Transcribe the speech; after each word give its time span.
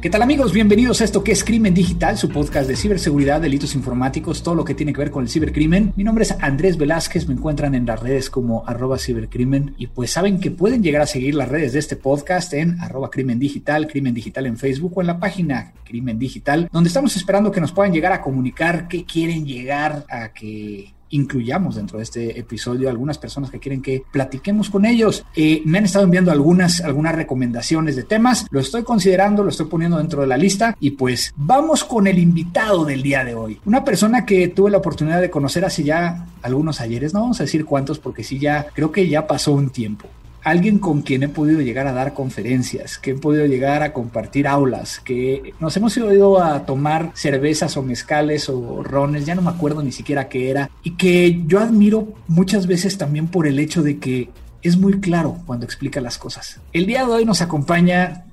¿Qué 0.00 0.10
tal 0.10 0.22
amigos? 0.22 0.52
Bienvenidos 0.52 1.00
a 1.00 1.04
esto 1.04 1.24
que 1.24 1.32
es 1.32 1.42
Crimen 1.42 1.74
Digital, 1.74 2.16
su 2.16 2.28
podcast 2.28 2.68
de 2.68 2.76
ciberseguridad, 2.76 3.40
delitos 3.40 3.74
informáticos, 3.74 4.44
todo 4.44 4.54
lo 4.54 4.64
que 4.64 4.76
tiene 4.76 4.92
que 4.92 5.00
ver 5.00 5.10
con 5.10 5.24
el 5.24 5.28
cibercrimen. 5.28 5.92
Mi 5.96 6.04
nombre 6.04 6.22
es 6.22 6.36
Andrés 6.38 6.78
Velázquez, 6.78 7.26
me 7.26 7.34
encuentran 7.34 7.74
en 7.74 7.84
las 7.84 7.98
redes 7.98 8.30
como 8.30 8.62
arroba 8.64 8.96
cibercrimen 8.96 9.74
y 9.76 9.88
pues 9.88 10.12
saben 10.12 10.38
que 10.38 10.52
pueden 10.52 10.84
llegar 10.84 11.02
a 11.02 11.06
seguir 11.06 11.34
las 11.34 11.48
redes 11.48 11.72
de 11.72 11.80
este 11.80 11.96
podcast 11.96 12.52
en 12.52 12.80
arroba 12.80 13.10
crimen 13.10 13.40
digital, 13.40 13.88
crimen 13.88 14.14
digital 14.14 14.46
en 14.46 14.56
Facebook 14.56 14.92
o 14.94 15.00
en 15.00 15.08
la 15.08 15.18
página 15.18 15.72
Crimen 15.84 16.16
Digital, 16.16 16.68
donde 16.70 16.88
estamos 16.88 17.16
esperando 17.16 17.50
que 17.50 17.60
nos 17.60 17.72
puedan 17.72 17.92
llegar 17.92 18.12
a 18.12 18.22
comunicar 18.22 18.86
qué 18.86 19.04
quieren 19.04 19.46
llegar 19.46 20.04
a 20.08 20.32
que 20.32 20.94
incluyamos 21.10 21.76
dentro 21.76 21.98
de 21.98 22.04
este 22.04 22.38
episodio 22.38 22.88
algunas 22.88 23.18
personas 23.18 23.50
que 23.50 23.58
quieren 23.58 23.82
que 23.82 24.02
platiquemos 24.10 24.70
con 24.70 24.84
ellos. 24.84 25.24
Eh, 25.34 25.62
me 25.64 25.78
han 25.78 25.84
estado 25.84 26.04
enviando 26.04 26.30
algunas, 26.30 26.80
algunas 26.80 27.14
recomendaciones 27.14 27.96
de 27.96 28.02
temas, 28.02 28.46
lo 28.50 28.60
estoy 28.60 28.82
considerando, 28.82 29.42
lo 29.42 29.50
estoy 29.50 29.66
poniendo 29.66 29.98
dentro 29.98 30.22
de 30.22 30.26
la 30.26 30.36
lista 30.36 30.76
y 30.80 30.90
pues 30.90 31.32
vamos 31.36 31.84
con 31.84 32.06
el 32.06 32.18
invitado 32.18 32.84
del 32.84 33.02
día 33.02 33.24
de 33.24 33.34
hoy. 33.34 33.60
Una 33.64 33.84
persona 33.84 34.24
que 34.24 34.48
tuve 34.48 34.70
la 34.70 34.78
oportunidad 34.78 35.20
de 35.20 35.30
conocer 35.30 35.64
hace 35.64 35.84
ya 35.84 36.26
algunos 36.42 36.80
ayeres, 36.80 37.14
no 37.14 37.20
vamos 37.20 37.40
a 37.40 37.44
decir 37.44 37.64
cuántos 37.64 37.98
porque 37.98 38.24
sí 38.24 38.38
ya 38.38 38.66
creo 38.74 38.92
que 38.92 39.08
ya 39.08 39.26
pasó 39.26 39.52
un 39.52 39.70
tiempo 39.70 40.08
alguien 40.42 40.78
con 40.78 41.02
quien 41.02 41.22
he 41.22 41.28
podido 41.28 41.60
llegar 41.60 41.86
a 41.86 41.92
dar 41.92 42.14
conferencias, 42.14 42.98
que 42.98 43.12
he 43.12 43.14
podido 43.14 43.46
llegar 43.46 43.82
a 43.82 43.92
compartir 43.92 44.46
aulas, 44.46 45.00
que 45.00 45.52
nos 45.60 45.76
hemos 45.76 45.96
ido 45.96 46.42
a 46.42 46.64
tomar 46.64 47.10
cervezas 47.14 47.76
o 47.76 47.82
mezcales 47.82 48.48
o 48.48 48.82
rones, 48.82 49.26
ya 49.26 49.34
no 49.34 49.42
me 49.42 49.50
acuerdo 49.50 49.82
ni 49.82 49.92
siquiera 49.92 50.28
qué 50.28 50.50
era, 50.50 50.70
y 50.82 50.96
que 50.96 51.42
yo 51.46 51.60
admiro 51.60 52.14
muchas 52.28 52.66
veces 52.66 52.98
también 52.98 53.28
por 53.28 53.46
el 53.46 53.58
hecho 53.58 53.82
de 53.82 53.98
que 53.98 54.30
es 54.62 54.76
muy 54.76 55.00
claro 55.00 55.38
cuando 55.46 55.64
explica 55.64 56.00
las 56.00 56.18
cosas. 56.18 56.60
El 56.72 56.86
día 56.86 57.04
de 57.04 57.12
hoy 57.12 57.24
nos 57.24 57.42
acompaña 57.42 58.24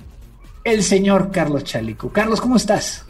el 0.63 0.83
señor 0.83 1.31
Carlos 1.31 1.63
Chalico. 1.63 2.09
Carlos, 2.09 2.41
¿cómo 2.41 2.55
estás? 2.55 3.05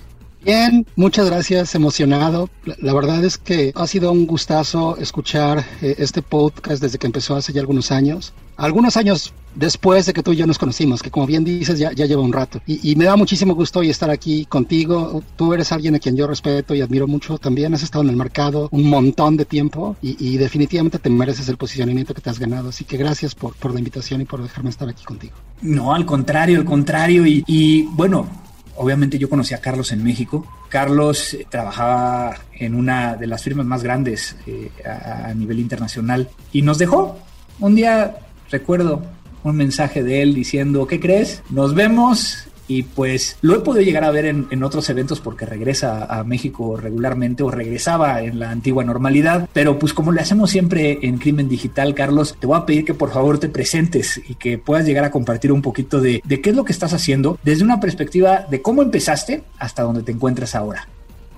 Bien, 0.45 0.85
muchas 0.95 1.25
gracias, 1.25 1.73
emocionado. 1.73 2.51
La, 2.77 2.93
verdad 2.93 3.25
es 3.25 3.39
que 3.39 3.71
ha 3.73 3.87
sido 3.87 4.11
un 4.11 4.27
gustazo 4.27 4.95
escuchar 4.97 5.65
eh, 5.81 5.95
este 5.97 6.21
podcast 6.21 6.83
desde 6.83 6.99
que 6.99 7.07
empezó 7.07 7.35
hace 7.35 7.51
ya 7.51 7.61
algunos 7.61 7.91
años. 7.91 8.31
Algunos 8.55 8.95
años 8.95 9.33
después 9.55 10.05
de 10.05 10.13
que 10.13 10.21
tú 10.21 10.33
y 10.33 10.35
yo 10.35 10.45
nos 10.45 10.59
conocimos, 10.59 11.01
que 11.01 11.09
como 11.09 11.25
bien 11.25 11.43
dices 11.43 11.79
ya, 11.79 11.93
ya 11.93 12.05
lleva 12.05 12.21
un 12.21 12.31
rato. 12.31 12.61
Y, 12.67 12.95
me 12.95 13.05
da 13.05 13.15
muchísimo 13.15 13.55
gusto 13.55 13.79
hoy 13.79 13.89
estar 13.89 14.11
aquí 14.11 14.45
contigo. 14.45 15.23
Tú 15.35 15.51
eres 15.51 15.71
alguien 15.71 15.95
a 15.95 15.99
quien 15.99 16.15
yo 16.15 16.27
respeto 16.27 16.75
y 16.75 16.81
admiro 16.81 17.07
mucho 17.07 17.39
también. 17.39 17.73
Has 17.73 17.81
estado 17.81 18.03
en 18.03 18.11
el 18.11 18.15
mercado 18.15 18.69
un 18.71 18.87
montón 18.87 19.37
de 19.37 19.45
tiempo 19.45 19.95
y, 19.99 20.37
definitivamente 20.37 20.99
te 20.99 21.09
mereces 21.09 21.49
el 21.49 21.57
posicionamiento 21.57 22.13
que 22.13 22.21
te 22.21 22.29
has 22.29 22.37
ganado. 22.37 22.69
Así 22.69 22.85
que 22.85 22.97
gracias 22.97 23.33
por, 23.33 23.55
por 23.55 23.73
la 23.73 23.79
invitación 23.79 24.21
y 24.21 24.25
por 24.25 24.43
dejarme 24.43 24.69
estar 24.69 24.87
aquí 24.87 25.03
contigo. 25.05 25.33
No, 25.63 25.95
al 25.95 26.05
contrario, 26.05 26.59
al 26.59 26.65
contrario. 26.65 27.25
Y, 27.25 27.43
y 27.47 27.81
bueno, 27.93 28.44
obviamente 28.75 29.17
yo 29.17 29.29
conocí 29.29 29.53
a 29.53 29.61
Carlos 29.61 29.91
en 29.91 30.03
México. 30.03 30.45
Carlos 30.69 31.33
eh, 31.33 31.45
trabajaba 31.49 32.37
en 32.53 32.75
una 32.75 33.15
de 33.15 33.27
las 33.27 33.43
firmas 33.43 33.65
más 33.65 33.83
grandes 33.83 34.35
eh, 34.47 34.71
a, 34.85 35.33
nivel 35.33 35.59
internacional 35.59 36.29
y 36.51 36.61
nos 36.61 36.77
dejó. 36.77 37.17
Un 37.59 37.75
día 37.75 38.17
recuerdo 38.49 39.01
un 39.43 39.55
mensaje 39.55 40.03
de 40.03 40.21
él 40.21 40.33
diciendo, 40.33 40.87
¿qué 40.87 40.99
crees? 40.99 41.43
Nos 41.49 41.75
vemos 41.75 42.47
y 42.67 42.83
pues 42.83 43.37
lo 43.41 43.55
he 43.55 43.59
podido 43.59 43.83
llegar 43.83 44.03
a 44.03 44.11
ver 44.11 44.25
en, 44.25 44.63
otros 44.63 44.89
eventos 44.89 45.19
porque 45.19 45.45
regresa 45.45 46.05
a 46.05 46.23
México 46.23 46.77
regularmente 46.77 47.43
o 47.43 47.51
regresaba 47.51 48.21
en 48.21 48.39
la 48.39 48.49
antigua 48.49 48.83
normalidad, 48.83 49.47
pero 49.53 49.77
pues 49.77 49.93
como 49.93 50.11
le 50.11 50.21
hacemos 50.21 50.49
siempre 50.49 50.99
en 51.03 51.17
Crimen 51.17 51.47
Digital, 51.47 51.93
Carlos, 51.93 52.35
te 52.39 52.47
voy 52.47 52.57
a 52.57 52.65
pedir 52.65 52.85
que 52.85 52.93
por 52.93 53.11
favor 53.11 53.37
te 53.37 53.49
presentes 53.49 54.19
y 54.27 54.35
que 54.35 54.57
puedas 54.57 54.85
llegar 54.85 55.03
a 55.05 55.11
compartir 55.11 55.51
un 55.51 55.61
poquito 55.61 56.01
de, 56.01 56.21
qué 56.21 56.49
es 56.49 56.55
lo 56.55 56.65
que 56.65 56.71
estás 56.71 56.93
haciendo 56.93 57.37
desde 57.43 57.63
una 57.63 57.79
perspectiva 57.79 58.45
de 58.49 58.61
cómo 58.61 58.81
empezaste 58.81 59.43
hasta 59.59 59.83
donde 59.83 60.03
te 60.03 60.11
encuentras 60.11 60.55
ahora. 60.55 60.87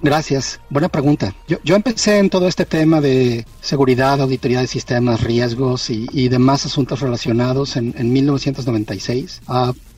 Gracias. 0.02 0.60
Buena 0.70 0.90
pregunta. 0.90 1.34
Yo, 1.48 1.58
yo, 1.64 1.76
empecé 1.76 2.20
en 2.20 2.30
todo 2.30 2.48
este 2.48 2.66
tema 2.66 3.02
de 3.02 3.46
seguridad, 3.62 4.22
auditoría 4.22 4.62
de 4.62 4.68
sistemas, 4.68 5.22
riesgos 5.22 5.90
y, 5.90 6.30
demás 6.30 6.68
asuntos 6.68 7.00
relacionados 7.00 7.78
en, 7.78 7.96
en 7.98 8.14
1996 8.14 9.42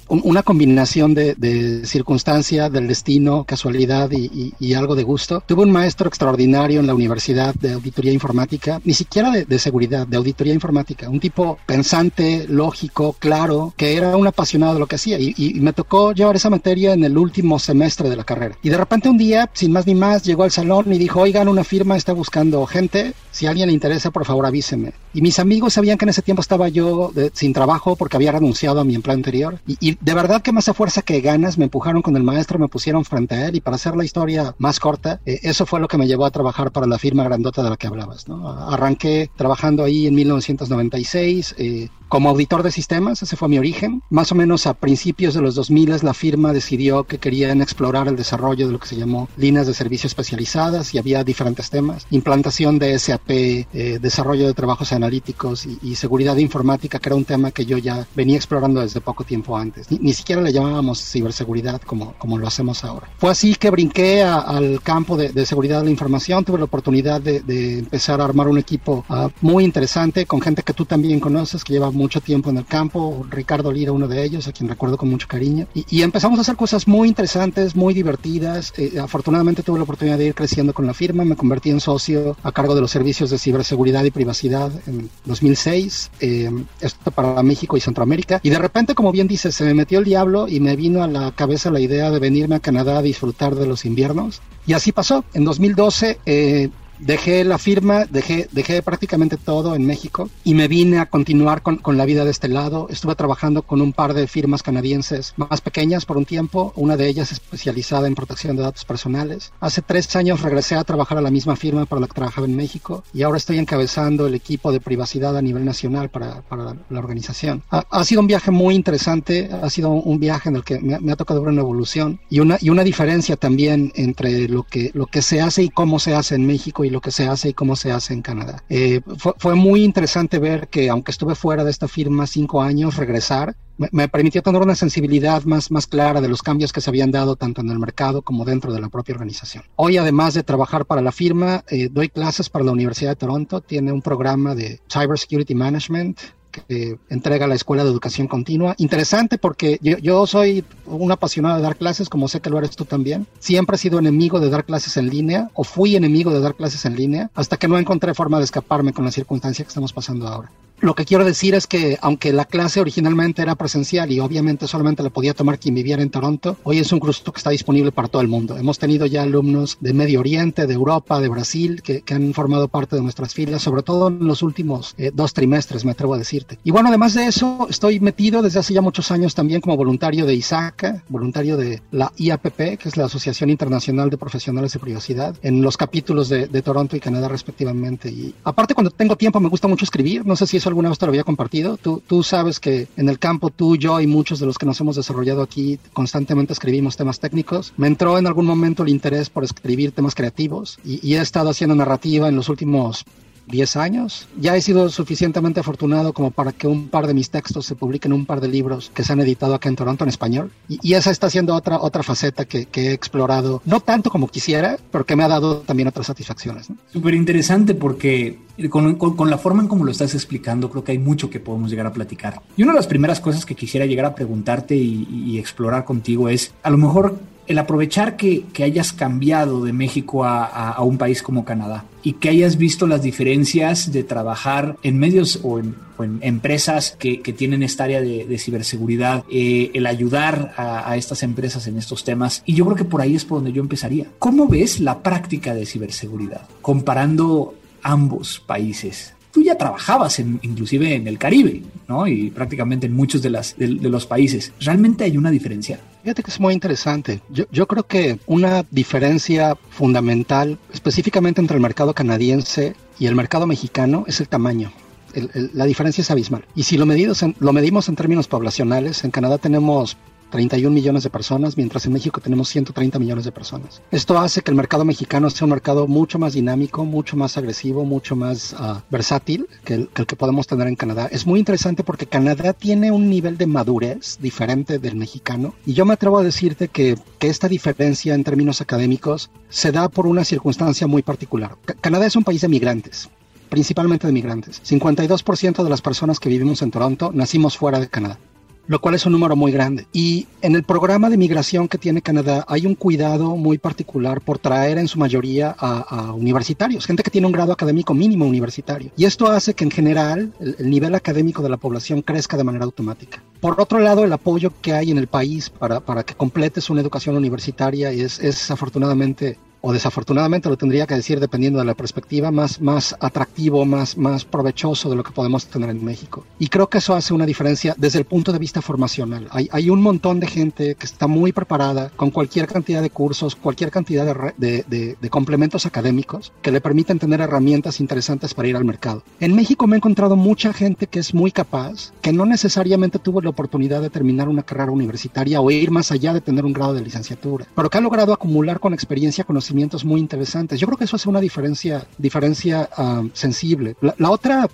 una 0.09 0.44
combinación 0.44 1.14
de, 1.14 1.36
de, 1.36 1.86
circunstancia, 1.86 2.70
del 2.70 2.88
destino, 2.88 3.44
casualidad 3.44 4.09
y, 4.12 4.74
algo 4.74 4.96
de 4.96 5.03
gusto. 5.03 5.44
Tuve 5.46 5.64
un 5.64 5.72
maestro 5.72 6.08
extraordinario 6.08 6.80
en 6.80 6.88
la 6.88 6.94
Universidad 6.94 7.53
de 7.56 7.74
Auditoría 7.74 8.14
Informática, 8.14 8.80
ni 8.86 8.94
siquiera 8.94 9.31
de, 9.31 9.46
de, 9.46 9.59
seguridad, 9.59 10.08
de 10.08 10.18
Auditoría 10.18 10.53
Informática, 10.53 11.09
un 11.09 11.19
tipo 11.19 11.58
pensante, 11.66 12.46
lógico, 12.48 13.16
claro, 13.19 13.74
que 13.75 13.96
era 13.96 14.16
un 14.16 14.28
apasionado 14.28 14.74
de 14.75 14.80
lo 14.80 14.88
que 14.88 14.96
hacía 14.96 15.19
y, 15.19 15.34
y, 15.38 15.59
me 15.59 15.74
tocó 15.74 16.14
llevar 16.14 16.36
esa 16.36 16.50
materia 16.50 16.94
en 16.94 17.03
el 17.03 17.18
último 17.18 17.59
semestre 17.59 18.09
de 18.09 18.16
la 18.16 18.24
carrera. 18.24 18.58
Y 18.62 18.69
de 18.69 18.78
repente 18.78 19.09
un 19.09 19.18
día, 19.18 19.50
sin 19.53 19.72
más 19.72 19.86
ni 19.86 19.96
más, 19.96 20.24
llegó 20.24 20.44
al 20.44 20.52
salón 20.52 20.94
y 20.94 20.98
dijo, 20.98 21.22
oigan, 21.22 21.48
una 21.48 21.64
firma 21.64 21.98
está 21.98 22.14
buscando 22.14 22.66
gente, 22.66 23.14
si 23.39 23.47
a 23.47 23.51
alguien 23.51 23.67
le 23.67 23.73
interesa, 23.73 24.11
por 24.11 24.25
favor 24.25 24.45
avíseme. 24.45 24.91
Y 25.13 25.22
mis 25.22 25.39
amigos 25.39 25.73
sabían 25.73 25.97
que 25.97 26.03
en 26.03 26.09
ese 26.09 26.22
tiempo 26.22 26.41
estaba 26.41 26.67
yo 26.67 27.13
sin 27.31 27.53
trabajo 27.53 27.95
porque 27.95 28.17
había 28.17 28.33
renunciado 28.33 28.81
a 28.81 28.83
mi 28.83 28.95
empleo 28.95 29.16
anterior 29.16 29.59
y, 29.66 29.77
y 29.79 29.97
de 30.00 30.13
verdad 30.13 30.41
que 30.41 30.51
más 30.51 30.67
a 30.67 30.73
fuerza 30.73 31.01
que 31.01 31.22
ganas 31.22 31.57
me 31.57 31.63
empujaron 31.63 32.01
con 32.01 32.17
el 32.17 32.23
maestro, 32.23 32.59
me 32.59 32.67
pusieron 32.67 33.05
frente 33.05 33.35
a 33.35 33.47
él 33.47 33.55
y 33.55 33.61
para 33.61 33.75
hacer 33.75 33.95
la 33.95 34.03
historia 34.03 34.55
más 34.57 34.79
corta, 34.79 35.22
eh, 35.25 35.39
eso 35.44 35.66
fue 35.66 35.79
lo 35.79 35.88
que 35.88 35.97
me 35.97 36.05
llevó 36.05 36.25
a 36.25 36.31
trabajar 36.31 36.72
para 36.72 36.85
la 36.85 37.00
firma 37.00 37.23
grandota 37.23 37.63
de 37.63 37.69
la 37.69 37.77
que 37.77 37.88
hablabas. 37.88 38.27
¿no? 38.27 38.50
Arranqué 38.50 39.29
trabajando 39.38 39.85
ahí 39.85 40.07
en 40.07 40.16
1996, 40.16 41.56
eh, 41.57 41.89
como 42.09 42.29
auditor 42.29 42.63
de 42.63 42.71
sistemas, 42.71 43.21
ese 43.21 43.35
fue 43.35 43.50
mi 43.50 43.59
origen. 43.59 44.01
Más 44.09 44.31
o 44.31 44.35
menos 44.35 44.66
a 44.66 44.73
principios 44.73 45.35
de 45.35 45.41
los 45.41 45.53
2000 45.53 45.89
la 46.01 46.13
firma 46.13 46.53
decidió 46.53 47.03
que 47.03 47.19
querían 47.19 47.61
explorar 47.61 48.07
el 48.07 48.16
desarrollo 48.16 48.67
de 48.67 48.73
lo 48.73 48.79
que 48.79 48.88
se 48.88 48.95
llamó 48.95 49.29
líneas 49.38 49.67
de 49.67 49.73
servicio 49.73 50.07
especializadas 50.07 50.94
y 50.94 50.97
había 50.97 51.23
diferentes 51.23 51.69
temas. 51.69 52.06
Implantación 52.09 52.79
de 52.79 52.97
SAP, 52.97 53.28
eh, 53.31 54.00
desarrollo 54.01 54.47
de 54.47 54.53
trabajos 54.53 54.91
analíticos 54.91 55.66
y, 55.66 55.95
seguridad 55.95 56.38
informática, 56.38 56.97
que 56.97 57.09
era 57.09 57.16
un 57.16 57.25
tema 57.25 57.51
que 57.51 57.66
yo 57.66 57.78
ya 57.78 58.07
venía 58.16 58.38
explorando 58.38 58.79
desde 58.81 59.01
poco 59.01 59.23
tiempo 59.23 59.57
antes. 59.57 59.91
Ni, 59.91 60.13
siquiera 60.13 60.41
le 60.41 60.53
llamábamos 60.53 61.03
ciberseguridad 61.03 61.81
como, 61.81 62.13
como 62.13 62.38
lo 62.38 62.47
hacemos 62.47 62.84
ahora. 62.84 63.09
Fue 63.18 63.29
así 63.29 63.56
que 63.56 63.69
brinqué 63.69 64.23
al 64.23 64.81
campo 64.81 65.18
de, 65.18 65.45
seguridad 65.45 65.79
de 65.79 65.85
la 65.85 65.91
información, 65.91 66.45
tuve 66.45 66.57
la 66.57 66.63
oportunidad 66.63 67.22
de, 67.22 67.79
empezar 67.79 68.22
a 68.22 68.25
armar 68.25 68.47
un 68.47 68.57
equipo 68.57 69.06
ah, 69.09 69.29
muy 69.41 69.63
interesante 69.63 70.25
con 70.25 70.41
gente 70.41 70.63
que 70.63 70.73
tú 70.73 70.85
también 70.85 71.19
conoces, 71.19 71.63
que 71.63 71.73
lleva 71.73 71.91
mucho 71.91 72.22
tiempo 72.22 72.50
en 72.50 72.57
el 72.57 72.66
campo, 72.66 73.25
Ricardo 73.29 73.72
Lira, 73.72 73.91
uno 73.91 74.07
de 74.07 74.23
ellos, 74.23 74.47
a 74.47 74.51
quien 74.51 74.69
recuerdo 74.69 74.97
con 74.97 75.09
mucho 75.09 75.28
cariño, 75.28 75.68
y, 75.73 76.01
empezamos 76.01 76.39
a 76.39 76.41
hacer 76.41 76.56
cosas 76.56 76.88
muy 76.88 77.07
interesantes, 77.07 77.75
muy 77.75 77.94
divertidas. 77.94 78.73
Eh, 78.78 78.97
afortunadamente 79.00 79.63
tuve 79.63 79.78
la 79.78 79.84
oportunidad 79.84 80.18
de 80.18 80.28
ir 80.28 80.34
creciendo 80.34 80.73
con 80.73 80.88
la 80.88 80.94
firma, 80.94 81.25
me 81.25 81.35
convertí 81.35 81.69
en 81.69 81.79
socio 81.79 82.35
a 82.41 82.51
cargo 82.51 82.73
de 82.73 82.81
los 82.81 82.89
servicios 82.89 83.09
de 83.09 83.38
ciberseguridad 83.38 84.03
y 84.03 84.12
privacidad 84.12 84.72
en 84.86 85.09
2006, 85.25 86.12
eh, 86.20 86.52
esto 86.80 87.12
para 87.12 87.42
México 87.42 87.75
y 87.75 87.81
Centroamérica, 87.81 88.40
y 88.44 88.50
de 88.50 88.59
repente, 88.59 88.94
como 88.94 89.12
bien 89.12 89.28
dices, 89.28 89.56
se 89.56 89.64
me 89.66 89.74
metió 89.74 90.00
el 90.00 90.06
diablo 90.06 90.47
y 90.47 90.59
me 90.59 90.75
vino 90.75 91.03
a 91.03 91.08
la 91.08 91.31
cabeza 91.31 91.72
la 91.72 91.80
idea 91.80 92.12
de 92.12 92.19
venirme 92.19 92.56
a 92.56 92.59
Canadá 92.59 93.00
a 93.00 93.02
disfrutar 93.02 93.56
de 93.56 93.66
los 93.66 93.86
inviernos. 93.86 94.42
Y 94.68 94.74
así 94.74 94.92
pasó. 94.92 95.25
En 95.34 95.44
2012 95.46 96.19
eh, 96.25 96.69
dejé 97.00 97.44
la 97.44 97.58
firma, 97.58 98.06
dejé, 98.06 98.48
dejé 98.52 98.82
prácticamente 98.82 99.38
todo 99.38 99.76
en 99.76 99.86
México 99.86 100.30
y 100.44 100.54
me 100.54 100.68
vine 100.68 101.00
a 101.00 101.08
continuar 101.08 101.62
con, 101.62 101.78
con, 101.78 101.98
la 101.98 102.06
vida 102.06 102.26
de 102.26 102.32
este 102.32 102.48
lado. 102.48 102.88
Estuve 102.90 103.16
trabajando 103.16 103.64
con 103.64 103.81
un 103.81 103.94
par 103.94 104.13
de 104.13 104.28
firmas 104.28 104.63
canadienses 104.63 105.34
más 105.38 105.62
pequeñas 105.62 106.06
por 106.06 106.18
un 106.18 106.25
tiempo, 106.25 106.74
una 106.75 106.98
de 106.98 107.07
ellas 107.07 107.31
especializada 107.31 108.07
en 108.07 108.16
protección 108.16 108.56
de 108.56 108.63
datos 108.63 108.86
personales. 108.86 109.51
Hace 109.60 109.81
tres 109.81 110.16
años 110.16 110.42
regresé 110.42 110.75
a 110.75 110.84
trabajar 110.84 111.18
a 111.18 111.22
la 111.22 111.31
misma 111.31 111.56
firma 111.56 111.86
para 111.86 112.01
la 112.01 112.07
que 112.07 112.13
trabajaba 112.13 112.48
en 112.48 112.56
México 112.56 113.04
y 113.13 113.24
ahora 113.24 113.38
estoy 113.38 113.57
encabezando 113.57 114.28
el 114.28 114.36
equipo 114.36 114.72
de 114.72 114.80
privacidad 114.80 115.36
a 115.38 115.42
nivel 115.42 115.66
nacional 115.66 116.10
para, 116.10 116.42
para 116.42 116.75
la 116.90 117.00
organización. 117.00 117.63
Ha, 117.72 117.84
ha, 117.90 118.06
sido 118.06 118.22
un 118.22 118.28
viaje 118.28 118.52
muy 118.52 118.75
interesante, 118.75 119.50
ha 119.52 119.69
sido 119.69 119.90
un 119.90 120.19
viaje 120.19 120.50
en 120.50 120.57
el 120.57 120.63
que 120.63 120.80
me, 120.80 121.00
me, 121.00 121.12
ha 121.12 121.16
tocado 121.16 121.42
ver 121.42 121.52
una 121.52 121.62
evolución 121.62 122.19
y 122.30 122.40
una, 122.40 122.57
y 122.60 122.69
una 122.69 122.84
diferencia 122.84 123.36
también 123.36 123.92
entre 123.95 124.48
lo 124.48 124.63
que, 124.63 124.92
lo 124.94 125.06
que 125.06 125.22
se 125.22 125.42
hace 125.42 125.63
y 125.63 125.69
cómo 125.69 126.00
se 126.00 126.13
hace 126.13 126.36
en 126.36 126.45
México 126.45 126.84
lo 126.89 127.01
que 127.01 127.12
se 127.12 127.27
hace 127.27 127.50
y 127.50 127.53
cómo 127.53 127.75
se 127.75 127.91
hace 127.91 128.13
en 128.13 128.21
Canadá. 128.21 128.63
Eh, 128.69 129.01
fue, 129.38 129.56
muy 129.56 129.83
interesante 129.83 130.39
ver 130.39 130.68
que 130.68 130.89
aunque 130.89 131.12
estuve 131.12 131.36
fuera 131.36 131.63
de 131.63 131.71
esta 131.71 131.88
firma 131.88 132.27
cinco 132.27 132.62
años, 132.62 132.95
regresar 132.97 133.56
me, 133.91 134.09
permitió 134.09 134.44
tener 134.44 134.62
una 134.62 134.75
sensibilidad 134.75 135.44
más, 135.44 135.71
más 135.71 135.88
clara 135.88 136.19
de 136.19 136.27
los 136.27 136.41
cambios 136.41 136.74
que 136.74 136.81
se 136.81 136.89
habían 136.89 137.12
dado 137.12 137.38
tanto 137.38 137.62
en 137.62 137.69
el 137.69 137.80
mercado 137.80 138.21
como 138.21 138.44
dentro 138.44 138.74
de 138.74 138.81
la 138.81 138.89
propia 138.89 139.13
organización. 139.13 139.63
Hoy, 139.77 139.97
además 139.97 140.33
de 140.33 140.44
trabajar 140.44 140.86
para 140.86 141.01
la 141.01 141.13
firma, 141.13 141.63
eh, 141.69 141.88
doy 141.89 142.09
clases 142.09 142.50
para 142.50 142.65
la 142.65 142.74
Universidad 142.74 143.12
de 143.12 143.15
Toronto. 143.15 143.62
Tiene 143.62 143.94
un 143.94 144.01
programa 144.01 144.53
de 144.53 144.81
Cyber 144.92 145.18
Security 145.18 145.56
Management 145.56 146.19
que 146.59 146.97
entrega 147.09 147.47
la 147.47 147.56
Escuela 147.56 147.83
de 147.83 147.89
Educación 147.89 148.27
Continua. 148.27 148.75
Interesante 148.77 149.38
porque 149.38 149.79
yo, 149.81 149.97
yo 149.97 150.25
soy 150.27 150.63
un 150.85 151.11
apasionado 151.11 151.57
de 151.57 151.63
dar 151.63 151.75
clases, 151.75 152.09
como 152.09 152.27
sé 152.27 152.39
que 152.39 152.50
lo 152.50 152.57
eres 152.57 152.75
tú 152.75 152.85
también. 152.85 153.27
Siempre 153.39 153.75
he 153.75 153.79
sido 153.79 154.00
enemigo 154.00 154.39
de 154.39 154.50
dar 154.50 154.65
clases 154.65 154.97
en 154.97 155.09
línea, 155.09 155.50
o 155.53 155.63
fui 155.63 155.95
enemigo 155.95 156.31
de 156.31 156.39
dar 156.39 156.56
clases 156.56 156.85
en 156.85 156.95
línea, 156.95 157.29
hasta 157.33 157.57
que 157.57 157.67
no 157.67 157.77
encontré 157.77 158.13
forma 158.13 158.38
de 158.38 158.45
escaparme 158.45 158.94
con 158.94 159.06
la 159.06 159.11
circunstancia 159.11 159.63
que 159.63 159.69
estamos 159.69 159.94
pasando 159.94 160.27
ahora. 160.27 160.51
Lo 160.81 160.96
que 160.96 161.04
quiero 161.04 161.26
decir 161.26 161.56
es 161.56 161.68
que 161.68 161.98
aunque 162.02 162.31
la 162.31 162.46
clase 162.46 162.80
originalmente 162.80 163.42
era 163.42 163.56
presencial 163.56 164.12
y 164.14 164.22
obviamente 164.22 164.66
solamente 164.66 165.04
la 165.04 165.10
podía 165.10 165.34
tomar 165.34 165.60
quien 165.60 165.76
viviera 165.76 166.02
en 166.02 166.10
Toronto, 166.10 166.58
hoy 166.64 166.80
es 166.80 166.94
un 166.94 167.00
curso 167.00 167.34
que 167.34 167.38
está 167.38 167.50
disponible 167.50 167.92
para 167.92 168.08
todo 168.08 168.22
el 168.22 168.30
mundo. 168.30 168.56
Hemos 168.56 168.80
tenido 168.80 169.06
ya 169.06 169.24
alumnos 169.24 169.78
de 169.81 169.94
Medio 169.94 170.22
Oriente, 170.22 170.68
de 170.68 170.74
Europa, 170.74 171.20
de 171.20 171.28
Brasil, 171.28 171.81
que, 171.81 172.02
que 172.02 172.14
han 172.14 172.34
formado 172.34 172.70
parte 172.70 172.96
de 172.96 173.02
nuestras 173.02 173.34
filas, 173.34 173.62
sobre 173.62 173.84
todo 173.84 174.08
en 174.08 174.26
los 174.26 174.42
últimos 174.42 174.96
eh, 174.98 175.12
dos 175.14 175.34
trimestres, 175.34 175.84
me 175.84 175.92
atrevo 175.92 176.14
a 176.14 176.18
decirte. 176.18 176.58
Y 176.64 176.72
bueno, 176.72 176.88
además 176.88 177.14
de 177.14 177.26
eso, 177.26 177.68
estoy 177.70 178.00
metido 178.00 178.42
desde 178.42 178.60
hace 178.60 178.74
ya 178.74 178.81
muchos 178.81 179.12
años 179.12 179.36
también 179.36 179.60
como 179.60 179.76
voluntario 179.76 180.26
de 180.26 180.36
ISACA, 180.36 181.04
voluntario 181.10 181.58
de 181.58 181.81
la 181.92 182.14
IAPP, 182.16 182.78
que 182.78 182.88
es 182.88 182.96
la 182.96 183.06
Asociación 183.06 183.50
Internacional 183.50 184.10
de 184.10 184.18
Profesionales 184.18 184.72
de 184.72 184.80
Privacidad, 184.80 185.36
en 185.42 185.62
los 185.62 185.76
capítulos 185.76 186.30
de, 186.30 186.48
de 186.48 186.62
Toronto 186.62 186.96
y 186.96 187.02
Canadá 187.02 187.28
respectivamente. 187.28 188.10
Y 188.10 188.34
aparte, 188.46 188.74
cuando 188.74 188.92
tengo 188.92 189.18
tiempo, 189.18 189.42
me 189.42 189.50
gusta 189.50 189.68
mucho 189.68 189.84
escribir. 189.84 190.26
No 190.26 190.38
sé 190.38 190.48
si 190.48 190.56
eso 190.56 190.69
alguna 190.69 190.89
vez 190.89 190.98
te 190.98 191.06
lo 191.06 191.12
había 191.12 191.24
compartido. 191.24 191.77
Tú, 191.77 192.01
tú 192.06 192.24
sabes 192.24 192.60
que 192.60 192.88
en 192.98 193.10
el 193.10 193.19
campo 193.19 193.50
tú, 193.50 193.75
yo 193.75 194.00
y 194.00 194.07
muchos 194.07 194.39
de 194.39 194.45
los 194.45 194.57
que 194.57 194.66
nos 194.66 194.80
hemos 194.80 194.95
desarrollado 194.95 195.42
aquí 195.42 195.80
constantemente 195.94 196.54
escribimos 196.54 196.95
temas 196.95 197.19
técnicos. 197.19 197.74
Me 197.77 197.88
entró 197.88 198.18
en 198.18 198.27
algún 198.27 198.45
momento 198.45 198.83
el 198.83 198.89
interés 198.89 199.30
por 199.30 199.44
escribir 199.44 199.92
temas 199.92 200.16
creativos 200.16 200.80
y, 200.83 201.06
y 201.07 201.16
he 201.16 201.21
estado 201.21 201.50
haciendo 201.50 201.75
narrativa 201.75 202.30
en 202.30 202.36
los 202.36 202.50
últimos 202.50 203.06
10 203.50 203.75
años. 203.75 204.28
Ya 204.40 204.56
he 204.56 204.62
sido 204.62 204.90
suficientemente 204.90 205.60
afortunado 205.60 206.13
como 206.13 206.31
para 206.31 206.51
que 206.51 206.68
un 206.68 206.90
par 206.90 207.07
de 207.07 207.13
mis 207.13 207.30
textos 207.30 207.66
se 207.66 207.75
publiquen 207.75 208.13
un 208.13 208.25
par 208.25 208.42
de 208.42 208.48
libros 208.48 208.92
que 208.94 209.04
se 209.04 209.13
han 209.13 209.19
editado 209.19 209.56
acá 209.56 209.69
en 209.69 209.75
Toronto 209.75 210.04
en 210.04 210.10
español. 210.10 210.51
Y, 210.68 210.80
y 210.81 210.94
esa 210.94 211.12
está 211.12 211.30
siendo 211.30 211.56
otra, 211.56 211.80
otra 211.80 212.04
faceta 212.04 212.46
que, 212.46 212.68
he 212.74 212.94
explorado, 212.94 213.62
no 213.66 213.81
tanto 213.81 214.10
como 214.10 214.28
quisiera, 214.28 214.78
pero 214.92 215.06
que 215.06 215.16
me 215.16 215.24
ha 215.24 215.28
dado 215.28 215.60
también 215.60 215.88
otras 215.88 216.07
satisfacciones. 216.07 216.69
¿no? 216.69 216.78
Súper 216.92 217.13
interesante 217.13 217.75
porque 217.75 218.40
con, 218.69 219.30
la 219.30 219.38
forma 219.38 219.62
en 219.62 219.68
como 219.68 219.86
lo 219.86 219.92
estás 219.92 220.13
explicando, 220.13 220.69
creo 220.69 220.84
que 220.84 220.92
hay 220.94 221.00
mucho 221.00 221.30
que 221.30 221.40
podemos 221.40 221.69
llegar 221.69 221.88
a 221.88 221.94
platicar. 221.94 222.42
Y 222.57 222.63
una 222.63 222.74
de 222.74 222.78
las 222.78 222.88
primeras 222.88 223.19
cosas 223.19 223.45
que 223.45 223.56
quisiera 223.56 223.86
llegar 223.86 224.06
a 224.06 224.16
preguntarte 224.16 224.75
y 224.75 225.38
explorar 225.38 225.86
contigo 225.86 226.30
es, 226.30 226.54
a 226.63 226.69
lo 226.69 226.78
mejor 226.78 227.19
el 227.50 227.57
aprovechar 227.57 228.16
que, 228.16 228.44
que, 228.54 228.63
hayas 228.63 228.94
cambiado 228.94 229.63
de 229.63 229.74
México 229.74 230.24
a, 230.24 230.46
a, 230.46 230.84
un 230.84 231.00
país 231.00 231.24
como 231.24 231.44
Canadá 231.44 231.84
y 232.04 232.13
que 232.13 232.30
hayas 232.30 232.57
visto 232.57 232.86
las 232.86 233.01
diferencias 233.01 233.92
de 233.92 234.04
trabajar 234.04 234.78
en 234.84 235.00
medios 235.00 235.40
o 235.42 235.57
en, 235.57 235.75
o 235.98 236.04
en 236.04 236.19
empresas 236.22 236.96
que, 237.00 237.22
que, 237.22 237.34
tienen 237.34 237.63
esta 237.63 237.86
área 237.86 238.01
de, 238.01 238.25
de 238.25 238.38
ciberseguridad, 238.38 239.24
eh, 239.31 239.72
el 239.74 239.88
ayudar 239.88 240.54
a, 240.57 240.92
a, 240.92 240.96
estas 240.96 241.24
empresas 241.24 241.66
en 241.66 241.80
estos 241.80 242.04
temas. 242.04 242.44
Y 242.46 242.54
yo 242.54 242.66
creo 242.66 242.78
que 242.78 242.86
por 242.86 243.01
ahí 243.01 243.16
es 243.16 243.25
por 243.25 243.40
donde 243.40 243.52
yo 243.52 243.63
empezaría. 243.63 244.06
¿Cómo 244.19 244.48
ves 244.48 244.80
la 244.80 245.02
práctica 245.02 245.56
de 245.56 245.66
ciberseguridad 245.66 246.48
comparando 246.62 247.56
ambos 247.81 248.44
países? 248.45 249.16
Tú 249.31 249.44
ya 249.44 249.56
trabajabas 249.56 250.20
en, 250.20 250.40
inclusive 250.42 250.96
en 250.96 251.08
el 251.08 251.18
Caribe, 251.18 251.64
¿no? 251.88 252.08
Y 252.08 252.30
prácticamente 252.30 252.88
en 252.88 252.94
muchos 252.94 253.22
de, 253.22 253.30
las, 253.30 253.58
de, 253.58 253.68
de, 253.68 253.90
los 253.90 254.06
países. 254.06 254.54
¿Realmente 254.60 255.04
hay 255.04 255.18
una 255.18 255.31
diferencia? 255.31 255.80
Fíjate 256.04 256.24
que 256.24 256.31
es 256.31 256.40
muy 256.40 256.54
interesante. 256.54 257.22
Yo, 257.30 257.46
yo 257.52 257.68
creo 257.68 257.84
que 257.84 258.20
una 258.26 258.66
diferencia 258.72 259.58
fundamental, 259.70 260.58
específicamente 260.74 261.42
entre 261.42 261.56
el 261.56 261.62
mercado 261.62 261.94
canadiense 261.94 262.76
y 262.98 263.06
el 263.06 263.16
mercado 263.16 263.48
mexicano, 263.48 264.06
es 264.08 264.20
el 264.20 264.28
tamaño. 264.28 264.72
El, 265.14 265.52
la 265.54 265.66
diferencia 265.66 266.02
es 266.02 266.12
abismal. 266.12 266.46
Y 266.56 266.64
si 266.64 266.78
lo, 266.78 266.86
medidos 266.86 267.24
en, 267.24 267.36
lo 267.40 267.54
medimos 267.54 267.90
en 267.90 267.96
términos 267.96 268.28
poblacionales, 268.28 269.04
en 269.04 269.12
Canadá 269.12 269.38
tenemos 269.38 269.98
31 270.30 270.74
millones 270.74 271.04
de 271.04 271.10
personas, 271.10 271.58
mientras 271.58 271.86
en 271.86 271.94
México 271.94 272.22
tenemos 272.22 272.50
130 272.50 273.00
millones 273.00 273.26
de 273.26 273.31
personas. 273.31 273.81
Esto 273.92 274.18
hace 274.20 274.42
que 274.42 274.52
el 274.52 274.58
mercado 274.58 274.86
mexicano 274.86 275.30
sea 275.30 275.46
un 275.46 275.52
mercado 275.52 275.88
mucho 275.88 276.20
más 276.20 276.34
dinámico, 276.34 276.86
mucho 276.86 277.18
más 277.18 277.38
agresivo, 277.38 277.86
mucho 277.86 278.16
más 278.16 278.54
uh, 278.54 278.81
versátil 278.90 279.48
que 279.64 279.74
el, 279.76 279.90
que 279.90 280.16
podemos 280.16 280.48
tener 280.48 280.68
en 280.68 280.76
Canadá. 280.76 281.08
Es 281.12 281.26
muy 281.26 281.40
interesante 281.40 281.84
porque 281.84 282.06
Canadá 282.08 282.54
tiene 282.54 282.92
un 282.92 283.10
nivel 283.10 283.38
de 283.38 283.48
madurez 283.48 284.18
diferente 284.20 284.80
del 284.80 284.96
mexicano 284.96 285.54
y 285.66 285.74
yo 285.74 285.86
me 285.86 285.94
atrevo 285.94 286.20
a 286.20 286.24
decirte 286.24 286.68
que, 286.68 286.98
que 287.18 287.28
esta 287.28 287.48
diferencia 287.48 288.14
en 288.14 288.24
términos 288.24 288.62
académicos 288.62 289.30
se 289.50 289.72
da 289.72 289.90
por 289.90 290.08
una 290.08 290.24
circunstancia 290.24 290.88
muy 290.88 291.02
particular. 291.02 291.56
Canadá 291.81 292.06
es 292.06 292.16
un 292.16 292.24
país 292.24 292.42
de 292.42 292.48
migrantes 292.48 293.10
principalmente 293.50 294.06
de 294.06 294.14
migrantes. 294.14 294.62
52% 294.64 295.64
de 295.64 295.70
las 295.72 295.81
personas 295.81 296.20
que 296.20 296.30
vivimos 296.30 296.62
en 296.62 296.70
Toronto 296.70 297.10
nacimos 297.12 297.58
fuera 297.58 297.80
de 297.80 297.90
Canadá 297.90 298.20
lo 298.69 298.80
cual 298.80 298.94
es 298.94 299.06
un 299.07 299.13
número 299.13 299.36
muy 299.36 299.51
grande. 299.51 299.88
Y 299.92 300.27
en 300.44 300.54
el 300.54 300.63
programa 300.63 301.10
de 301.10 301.18
migración 301.18 301.68
que 301.68 301.80
tiene 301.80 302.04
Canadá 302.04 302.45
hay 302.48 302.68
un 302.68 302.75
cuidado 302.75 303.36
muy 303.36 303.57
particular 303.57 304.21
por 304.21 304.38
traer 304.38 304.77
en 304.77 304.88
su 304.88 305.00
mayoría 305.00 305.56
a, 305.57 306.13
universitarios, 306.13 306.86
gente 306.86 307.01
que 307.01 307.10
tiene 307.10 307.25
un 307.25 307.33
grado 307.33 307.51
académico 307.51 307.95
mínimo 307.95 308.27
universitario. 308.27 308.92
Y 308.95 309.06
esto 309.06 309.25
hace 309.25 309.56
que 309.56 309.63
en 309.63 309.71
general 309.71 310.33
el, 310.39 310.56
el, 310.60 310.69
nivel 310.69 310.94
académico 310.94 311.42
de 311.42 311.50
la 311.50 311.57
población 311.57 312.04
crezca 312.04 312.38
de 312.38 312.44
manera 312.44 312.66
automática. 312.66 313.24
Por 313.42 313.60
otro 313.60 313.80
lado, 313.80 314.04
el 314.04 314.13
apoyo 314.13 314.54
que 314.62 314.74
hay 314.74 314.92
en 314.92 315.00
el 315.00 315.07
país 315.07 315.50
para, 315.50 315.80
para 315.80 316.04
que 316.04 316.13
completes 316.13 316.69
una 316.69 316.81
educación 316.81 317.18
universitaria 317.18 317.89
es, 317.89 318.19
es 318.19 318.51
afortunadamente 318.51 319.39
o 319.61 319.73
desafortunadamente 319.73 320.50
lo 320.50 320.57
tendría 320.57 320.88
que 320.88 320.95
decir 320.95 321.19
dependiendo 321.19 321.59
de 321.59 321.65
la 321.65 321.75
perspectiva, 321.75 322.31
más, 322.31 322.61
más 322.61 322.95
atractivo, 323.00 323.65
más, 323.65 323.97
más 323.97 324.25
provechoso 324.25 324.89
de 324.89 324.95
lo 324.95 325.03
que 325.03 325.11
podemos 325.11 325.45
tener 325.47 325.69
en 325.69 325.83
México. 325.83 326.25
Y 326.39 326.47
creo 326.47 326.69
que 326.69 326.77
eso 326.77 326.95
hace 326.95 327.13
una 327.13 327.25
diferencia 327.25 327.75
desde 327.77 328.00
el 328.00 328.06
punto 328.06 328.31
de 328.31 328.39
vista 328.39 328.61
formacional. 328.61 329.27
Hay, 329.31 329.50
hay 329.51 329.69
un 329.69 329.81
montón 329.81 330.19
de 330.19 330.27
gente 330.27 330.75
que 330.75 330.85
está 330.85 331.07
muy 331.07 331.31
preparada 331.31 331.91
con 331.95 332.11
cualquier 332.11 332.47
cantidad 332.47 332.81
de 332.81 332.89
cursos, 332.89 333.35
cualquier 333.35 333.71
cantidad 333.71 334.06
de, 334.06 334.33
de, 334.38 334.65
de, 334.67 334.97
de 335.00 335.09
complementos 335.09 335.65
académicos 335.65 336.31
que 336.41 336.51
le 336.51 336.61
permiten 336.61 337.00
tener 337.00 337.21
herramientas 337.21 337.79
interesantes 337.79 338.33
para 338.33 338.47
ir 338.47 338.56
al 338.56 338.65
mercado. 338.65 339.03
En 339.19 339.35
México 339.35 339.67
me 339.67 339.75
he 339.75 339.77
encontrado 339.77 340.15
mucha 340.15 340.53
gente 340.53 340.88
que 340.88 341.00
es 341.00 341.13
muy 341.13 341.31
capaz, 341.31 341.91
que 342.01 342.13
no 342.13 342.25
necesariamente 342.25 343.00
tuvo 343.00 343.21
la 343.21 343.29
oportunidad 343.29 343.81
de 343.81 343.89
terminar 343.89 344.29
una 344.29 344.44
carrera 344.44 344.71
universitaria 344.71 345.41
o 345.41 345.51
ir 345.51 345.71
más 345.71 345.91
allá 345.91 346.13
de 346.13 346.21
tener 346.21 346.45
un 346.45 346.53
grado 346.53 346.73
de 346.73 346.81
licenciatura, 346.81 347.45
pero 347.56 347.69
que 347.69 347.77
ha 347.77 347.81
logrado 347.81 348.13
acumular 348.13 348.59
con 348.59 348.73
experiencia 348.73 349.23
conocimientos 349.23 349.49
muy 349.54 350.00
interesantes. 350.00 350.60
Yo 350.60 350.68
creo 350.68 350.78
que 350.78 350.86
eso 350.86 350.96
hace 350.96 351.10
una 351.10 351.19
diferencia, 351.19 351.86
diferencia 351.98 352.69
uh, 352.78 353.10
sensible. 353.13 353.75
La, 353.81 354.12
otra 354.12 354.48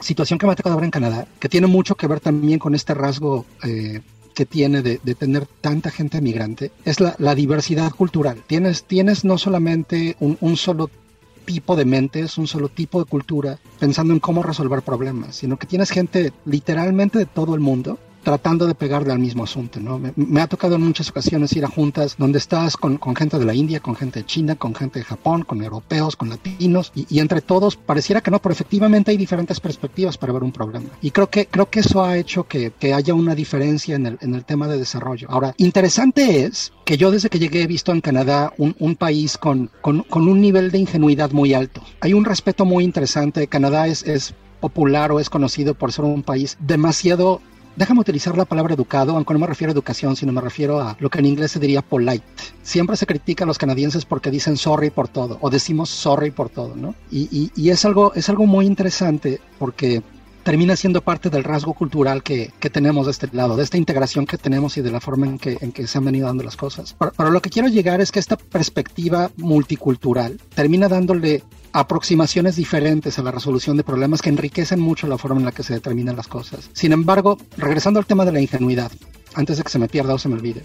situación 0.00 0.38
que 0.38 0.46
me 0.46 0.52
ha 0.52 0.56
tocado 0.56 0.76
ver 0.76 0.84
en 0.84 0.90
Canadá, 0.90 1.26
que 1.38 1.48
tiene 1.48 1.66
mucho 1.66 1.94
que 1.94 2.06
ver 2.06 2.20
también 2.20 2.58
con 2.58 2.74
este 2.74 2.94
rasgo 2.94 3.46
eh, 3.64 4.00
que 4.34 4.44
tiene 4.44 4.82
de, 4.82 4.98
tener 5.14 5.46
tanta 5.60 5.90
gente 5.90 6.20
migrante, 6.20 6.70
es 6.84 7.00
la, 7.00 7.16
la, 7.18 7.34
diversidad 7.34 7.90
cultural. 7.92 8.42
Tienes, 8.46 8.84
tienes 8.84 9.24
no 9.24 9.38
solamente 9.38 10.16
un, 10.20 10.36
un 10.40 10.56
solo 10.56 10.90
tipo 11.46 11.76
de 11.76 11.84
mentes, 11.84 12.36
un 12.36 12.46
solo 12.46 12.68
tipo 12.68 12.98
de 12.98 13.08
cultura, 13.08 13.58
pensando 13.78 14.12
en 14.12 14.20
cómo 14.20 14.42
resolver 14.42 14.82
problemas, 14.82 15.36
sino 15.36 15.56
que 15.56 15.66
tienes 15.66 15.90
gente 15.90 16.32
literalmente 16.44 17.18
de 17.18 17.26
todo 17.26 17.54
el 17.54 17.60
mundo 17.60 17.98
tratando 18.26 18.66
de 18.66 18.74
pegarle 18.74 19.12
al 19.12 19.20
mismo 19.20 19.44
asunto. 19.44 19.78
¿no? 19.78 20.00
Me, 20.16 20.40
ha 20.40 20.48
tocado 20.48 20.74
en 20.74 20.82
muchas 20.82 21.10
ocasiones 21.10 21.52
ir 21.52 21.64
a 21.64 21.68
juntas 21.68 22.16
donde 22.18 22.38
estás 22.38 22.76
con, 22.76 22.98
gente 23.14 23.38
de 23.38 23.44
la 23.44 23.54
India, 23.54 23.78
con 23.78 23.94
gente 23.94 24.18
de 24.18 24.26
China, 24.26 24.56
con 24.56 24.74
gente 24.74 24.98
de 24.98 25.04
Japón, 25.04 25.44
con 25.44 25.62
europeos, 25.62 26.16
con 26.16 26.30
latinos, 26.30 26.90
y, 26.96 27.06
y, 27.08 27.20
entre 27.20 27.40
todos 27.40 27.76
pareciera 27.76 28.20
que 28.20 28.32
no, 28.32 28.40
pero 28.42 28.52
efectivamente 28.52 29.12
hay 29.12 29.16
diferentes 29.16 29.60
perspectivas 29.60 30.18
para 30.18 30.32
ver 30.32 30.42
un 30.42 30.50
problema. 30.50 30.88
Y 31.00 31.12
creo 31.12 31.30
que, 31.30 31.46
creo 31.46 31.70
que 31.70 31.78
eso 31.78 32.02
ha 32.02 32.16
hecho 32.16 32.48
que, 32.48 32.72
que 32.72 32.92
haya 32.92 33.14
una 33.14 33.36
diferencia 33.36 33.94
en 33.94 34.06
el, 34.06 34.18
en 34.20 34.34
el 34.34 34.44
tema 34.44 34.66
de 34.66 34.76
desarrollo. 34.76 35.28
Ahora, 35.30 35.54
interesante 35.58 36.42
es 36.42 36.72
que 36.84 36.96
yo 36.96 37.12
desde 37.12 37.28
que 37.28 37.38
llegué 37.38 37.62
he 37.62 37.68
visto 37.68 37.92
en 37.92 38.00
Canadá 38.00 38.52
un, 38.58 38.74
un 38.80 38.96
país 38.96 39.38
con, 39.38 39.70
con, 39.80 40.02
con, 40.02 40.26
un 40.26 40.40
nivel 40.40 40.72
de 40.72 40.78
ingenuidad 40.78 41.30
muy 41.30 41.54
alto. 41.54 41.80
Hay 42.00 42.12
un 42.12 42.24
respeto 42.24 42.64
muy 42.64 42.82
interesante. 42.82 43.46
Canadá 43.46 43.86
es, 43.86 44.02
es 44.02 44.34
popular 44.58 45.12
o 45.12 45.20
es 45.20 45.30
conocido 45.30 45.74
por 45.74 45.92
ser 45.92 46.06
un 46.06 46.24
país 46.24 46.56
demasiado 46.58 47.40
déjame 47.76 48.00
utilizar 48.00 48.36
la 48.36 48.44
palabra 48.44 48.74
educado, 48.74 49.14
aunque 49.14 49.34
no 49.34 49.40
me 49.40 49.46
refiero 49.46 49.70
a 49.70 49.74
educación, 49.74 50.16
sino 50.16 50.32
me 50.32 50.40
refiero 50.40 50.80
a 50.80 50.96
lo 50.98 51.10
que 51.10 51.18
en 51.18 51.26
inglés 51.26 51.52
se 51.52 51.60
diría 51.60 51.82
polite. 51.82 52.24
Siempre 52.62 52.96
se 52.96 53.06
critica 53.06 53.44
a 53.44 53.46
los 53.46 53.58
canadienses 53.58 54.04
porque 54.04 54.30
dicen 54.30 54.56
sorry 54.56 54.90
por 54.90 55.08
todo, 55.08 55.38
o 55.40 55.50
decimos 55.50 55.90
sorry 55.90 56.30
por 56.30 56.48
todo, 56.48 56.74
¿no? 56.74 56.94
Y, 57.10 57.70
es, 57.70 57.84
algo, 57.84 58.14
es 58.14 58.28
algo 58.28 58.46
muy 58.46 58.66
interesante 58.66 59.40
porque 59.58 60.02
termina 60.46 60.76
siendo 60.76 61.00
parte 61.00 61.28
del 61.28 61.42
rasgo 61.42 61.74
cultural 61.74 62.22
que, 62.22 62.52
que, 62.60 62.70
tenemos 62.70 63.06
de 63.06 63.10
este 63.10 63.28
lado, 63.32 63.56
de 63.56 63.64
esta 63.64 63.78
integración 63.78 64.26
que 64.26 64.38
tenemos 64.38 64.76
y 64.76 64.80
de 64.80 64.92
la 64.92 65.00
forma 65.00 65.26
en 65.26 65.40
que, 65.40 65.58
en 65.60 65.72
que 65.72 65.88
se 65.88 65.98
han 65.98 66.04
venido 66.04 66.28
dando 66.28 66.44
las 66.44 66.56
cosas. 66.56 66.94
Pero, 66.96 67.12
pero 67.16 67.30
lo 67.32 67.42
que 67.42 67.50
quiero 67.50 67.66
llegar 67.66 68.00
es 68.00 68.12
que 68.12 68.20
esta 68.20 68.36
perspectiva 68.36 69.32
multicultural 69.38 70.40
termina 70.54 70.88
dándole 70.88 71.42
aproximaciones 71.72 72.54
diferentes 72.54 73.18
a 73.18 73.24
la 73.24 73.32
resolución 73.32 73.76
de 73.76 73.82
problemas 73.82 74.22
que 74.22 74.28
enriquecen 74.28 74.78
mucho 74.78 75.08
la 75.08 75.18
forma 75.18 75.40
en 75.40 75.46
la 75.46 75.50
que 75.50 75.64
se 75.64 75.74
determinan 75.74 76.14
las 76.14 76.28
cosas. 76.28 76.70
Sin 76.74 76.92
embargo, 76.92 77.38
regresando 77.56 77.98
al 77.98 78.06
tema 78.06 78.24
de 78.24 78.30
la 78.30 78.40
ingenuidad, 78.40 78.92
antes 79.34 79.56
de 79.56 79.64
que 79.64 79.70
se 79.70 79.80
me 79.80 79.88
pierda 79.88 80.14
o 80.14 80.18
se 80.18 80.28
me 80.28 80.36
olvide, 80.36 80.62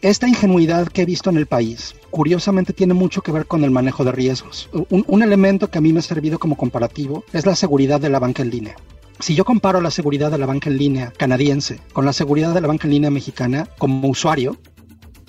esta 0.00 0.26
ingenuidad 0.26 0.88
que 0.88 1.02
he 1.02 1.06
visto 1.06 1.30
en 1.30 1.36
el 1.36 1.46
país, 1.46 1.94
curiosamente, 2.10 2.72
tiene 2.72 2.94
mucho 2.94 3.22
que 3.22 3.30
ver 3.30 3.46
con 3.46 3.62
el 3.62 3.70
manejo 3.70 4.02
de 4.02 4.10
riesgos. 4.10 4.68
Un, 4.72 5.04
un 5.06 5.22
elemento 5.22 5.70
que 5.70 5.78
a 5.78 5.80
mí 5.80 5.92
me 5.92 6.00
ha 6.00 6.02
servido 6.02 6.40
como 6.40 6.56
comparativo 6.56 7.22
es 7.32 7.46
la 7.46 7.54
seguridad 7.54 8.00
de 8.00 8.10
la 8.10 8.18
banca 8.18 8.42
en 8.42 8.50
línea 8.50 8.74
si 9.22 9.36
yo 9.36 9.44
comparo 9.44 9.80
la 9.80 9.92
seguridad 9.92 10.32
de 10.32 10.38
la 10.38 10.46
banca 10.46 10.68
en 10.68 10.78
línea 10.78 11.12
canadiense 11.16 11.78
con 11.92 12.04
la 12.04 12.12
seguridad 12.12 12.52
de 12.52 12.60
la 12.60 12.66
banca 12.66 12.88
en 12.88 12.94
línea 12.94 13.10
mexicana 13.10 13.68
como 13.78 14.08
usuario, 14.08 14.56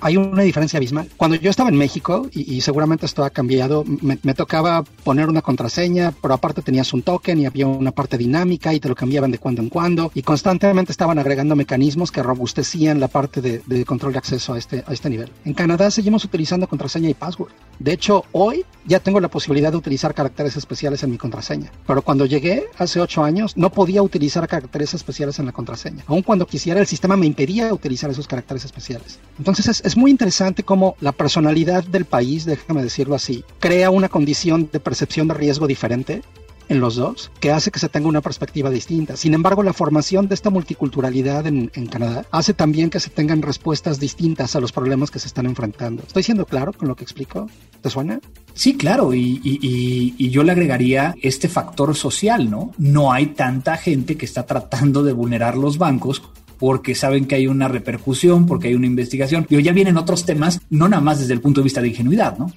hay 0.03 0.17
una 0.17 0.43
diferencia 0.43 0.77
abismal. 0.77 1.09
Cuando 1.15 1.37
yo 1.37 1.49
estaba 1.49 1.69
en 1.69 1.77
México, 1.77 2.27
y, 2.31 2.59
seguramente 2.59 3.05
esto 3.05 3.23
ha 3.23 3.29
cambiado, 3.29 3.85
me, 4.01 4.17
tocaba 4.33 4.83
poner 5.03 5.29
una 5.29 5.41
contraseña, 5.41 6.13
pero 6.21 6.33
aparte 6.33 6.61
tenías 6.61 6.93
un 6.93 7.03
token 7.03 7.39
y 7.39 7.45
había 7.45 7.67
una 7.67 7.91
parte 7.91 8.17
dinámica 8.17 8.73
y 8.73 8.81
te 8.81 8.89
lo 8.89 8.95
cambiaban 8.95 9.31
de 9.31 9.37
cuando 9.37 9.61
en 9.61 9.69
cuando 9.69 10.11
y 10.13 10.21
constantemente 10.21 10.91
estaban 10.91 11.19
agregando 11.19 11.55
mecanismos 11.55 12.11
que 12.11 12.21
robustecían 12.21 12.99
la 12.99 13.07
parte 13.07 13.41
de, 13.41 13.85
control 13.85 14.11
de 14.11 14.19
acceso 14.19 14.53
a 14.53 14.57
este, 14.57 14.83
a 14.85 14.91
este 14.91 15.09
nivel. 15.09 15.31
En 15.45 15.53
Canadá 15.53 15.89
seguimos 15.89 16.25
utilizando 16.25 16.67
contraseña 16.67 17.09
y 17.09 17.13
password. 17.13 17.51
De 17.79 17.93
hecho, 17.93 18.25
hoy 18.33 18.65
ya 18.85 18.99
tengo 18.99 19.21
la 19.21 19.29
posibilidad 19.29 19.71
de 19.71 19.77
utilizar 19.77 20.13
caracteres 20.13 20.57
especiales 20.57 21.03
en 21.03 21.11
mi 21.11 21.17
contraseña, 21.17 21.71
pero 21.87 22.01
cuando 22.01 22.25
llegué 22.25 22.65
hace 22.77 22.99
ocho 22.99 23.23
años 23.23 23.55
no 23.55 23.71
podía 23.71 24.01
utilizar 24.01 24.47
caracteres 24.47 24.93
especiales 24.93 25.39
en 25.39 25.45
la 25.45 25.53
contraseña. 25.53 26.03
Aun 26.07 26.23
cuando 26.23 26.45
quisiera, 26.45 26.81
el 26.81 26.87
sistema 26.87 27.15
me 27.15 27.25
impedía 27.25 27.73
utilizar 27.73 28.09
esos 28.09 28.27
caracteres 28.27 28.65
especiales. 28.65 29.19
Entonces 29.37 29.67
es, 29.67 29.81
es 29.85 29.92
muy 29.97 30.11
interesante 30.11 30.63
cómo 30.63 30.95
la 30.99 31.11
personalidad 31.11 31.83
del 31.83 32.05
país, 32.05 32.45
déjame 32.45 32.83
decirlo 32.83 33.15
así, 33.15 33.43
crea 33.59 33.89
una 33.89 34.09
condición 34.09 34.69
de 34.71 34.79
percepción 34.79 35.27
de 35.27 35.33
riesgo 35.33 35.67
diferente 35.67 36.21
en 36.69 36.79
los 36.79 36.95
dos, 36.95 37.31
que 37.39 37.51
hace 37.51 37.71
que 37.71 37.79
se 37.79 37.89
tenga 37.89 38.07
una 38.07 38.21
perspectiva 38.21 38.69
distinta. 38.69 39.17
Sin 39.17 39.33
embargo, 39.33 39.63
la 39.63 39.73
formación 39.73 40.27
de 40.27 40.35
esta 40.35 40.49
multiculturalidad 40.49 41.45
en, 41.47 41.69
Canadá 41.87 42.25
hace 42.31 42.53
también 42.53 42.89
que 42.89 42.99
se 42.99 43.09
tengan 43.09 43.41
respuestas 43.41 43.99
distintas 43.99 44.55
a 44.55 44.59
los 44.59 44.71
problemas 44.71 45.11
que 45.11 45.19
se 45.19 45.27
están 45.27 45.45
enfrentando. 45.45 46.03
¿Estoy 46.05 46.23
siendo 46.23 46.45
claro 46.45 46.73
con 46.73 46.87
lo 46.87 46.95
que 46.95 47.03
explico? 47.03 47.49
¿Te 47.81 47.89
suena? 47.89 48.19
Sí, 48.53 48.77
claro, 48.77 49.13
y, 49.13 49.41
y, 49.43 50.29
yo 50.29 50.43
le 50.43 50.53
agregaría 50.53 51.13
este 51.21 51.47
factor 51.49 51.95
social, 51.95 52.49
¿no? 52.49 52.71
No 52.77 53.11
hay 53.11 53.27
tanta 53.27 53.77
gente 53.77 54.17
que 54.17 54.25
está 54.25 54.45
tratando 54.45 55.03
de 55.03 55.13
vulnerar 55.13 55.57
los 55.57 55.77
bancos 55.77 56.23
porque 56.59 56.95
saben 56.95 57.25
que 57.25 57.35
hay 57.35 57.47
una 57.47 57.67
repercusión, 57.67 58.45
porque 58.45 58.69
hay 58.69 58.75
una 58.75 58.87
investigación. 58.87 59.45
Y 59.49 59.61
ya 59.61 59.71
vienen 59.71 59.97
otros 59.97 60.25
temas, 60.25 60.61
no 60.69 60.87
nada 60.87 61.01
más 61.01 61.19
desde 61.19 61.33
el 61.33 61.41
punto 61.41 61.61
de 61.61 61.65
vista 61.65 61.81
de 61.81 61.89
ingenuidad, 61.89 62.37
¿no? 62.37 62.51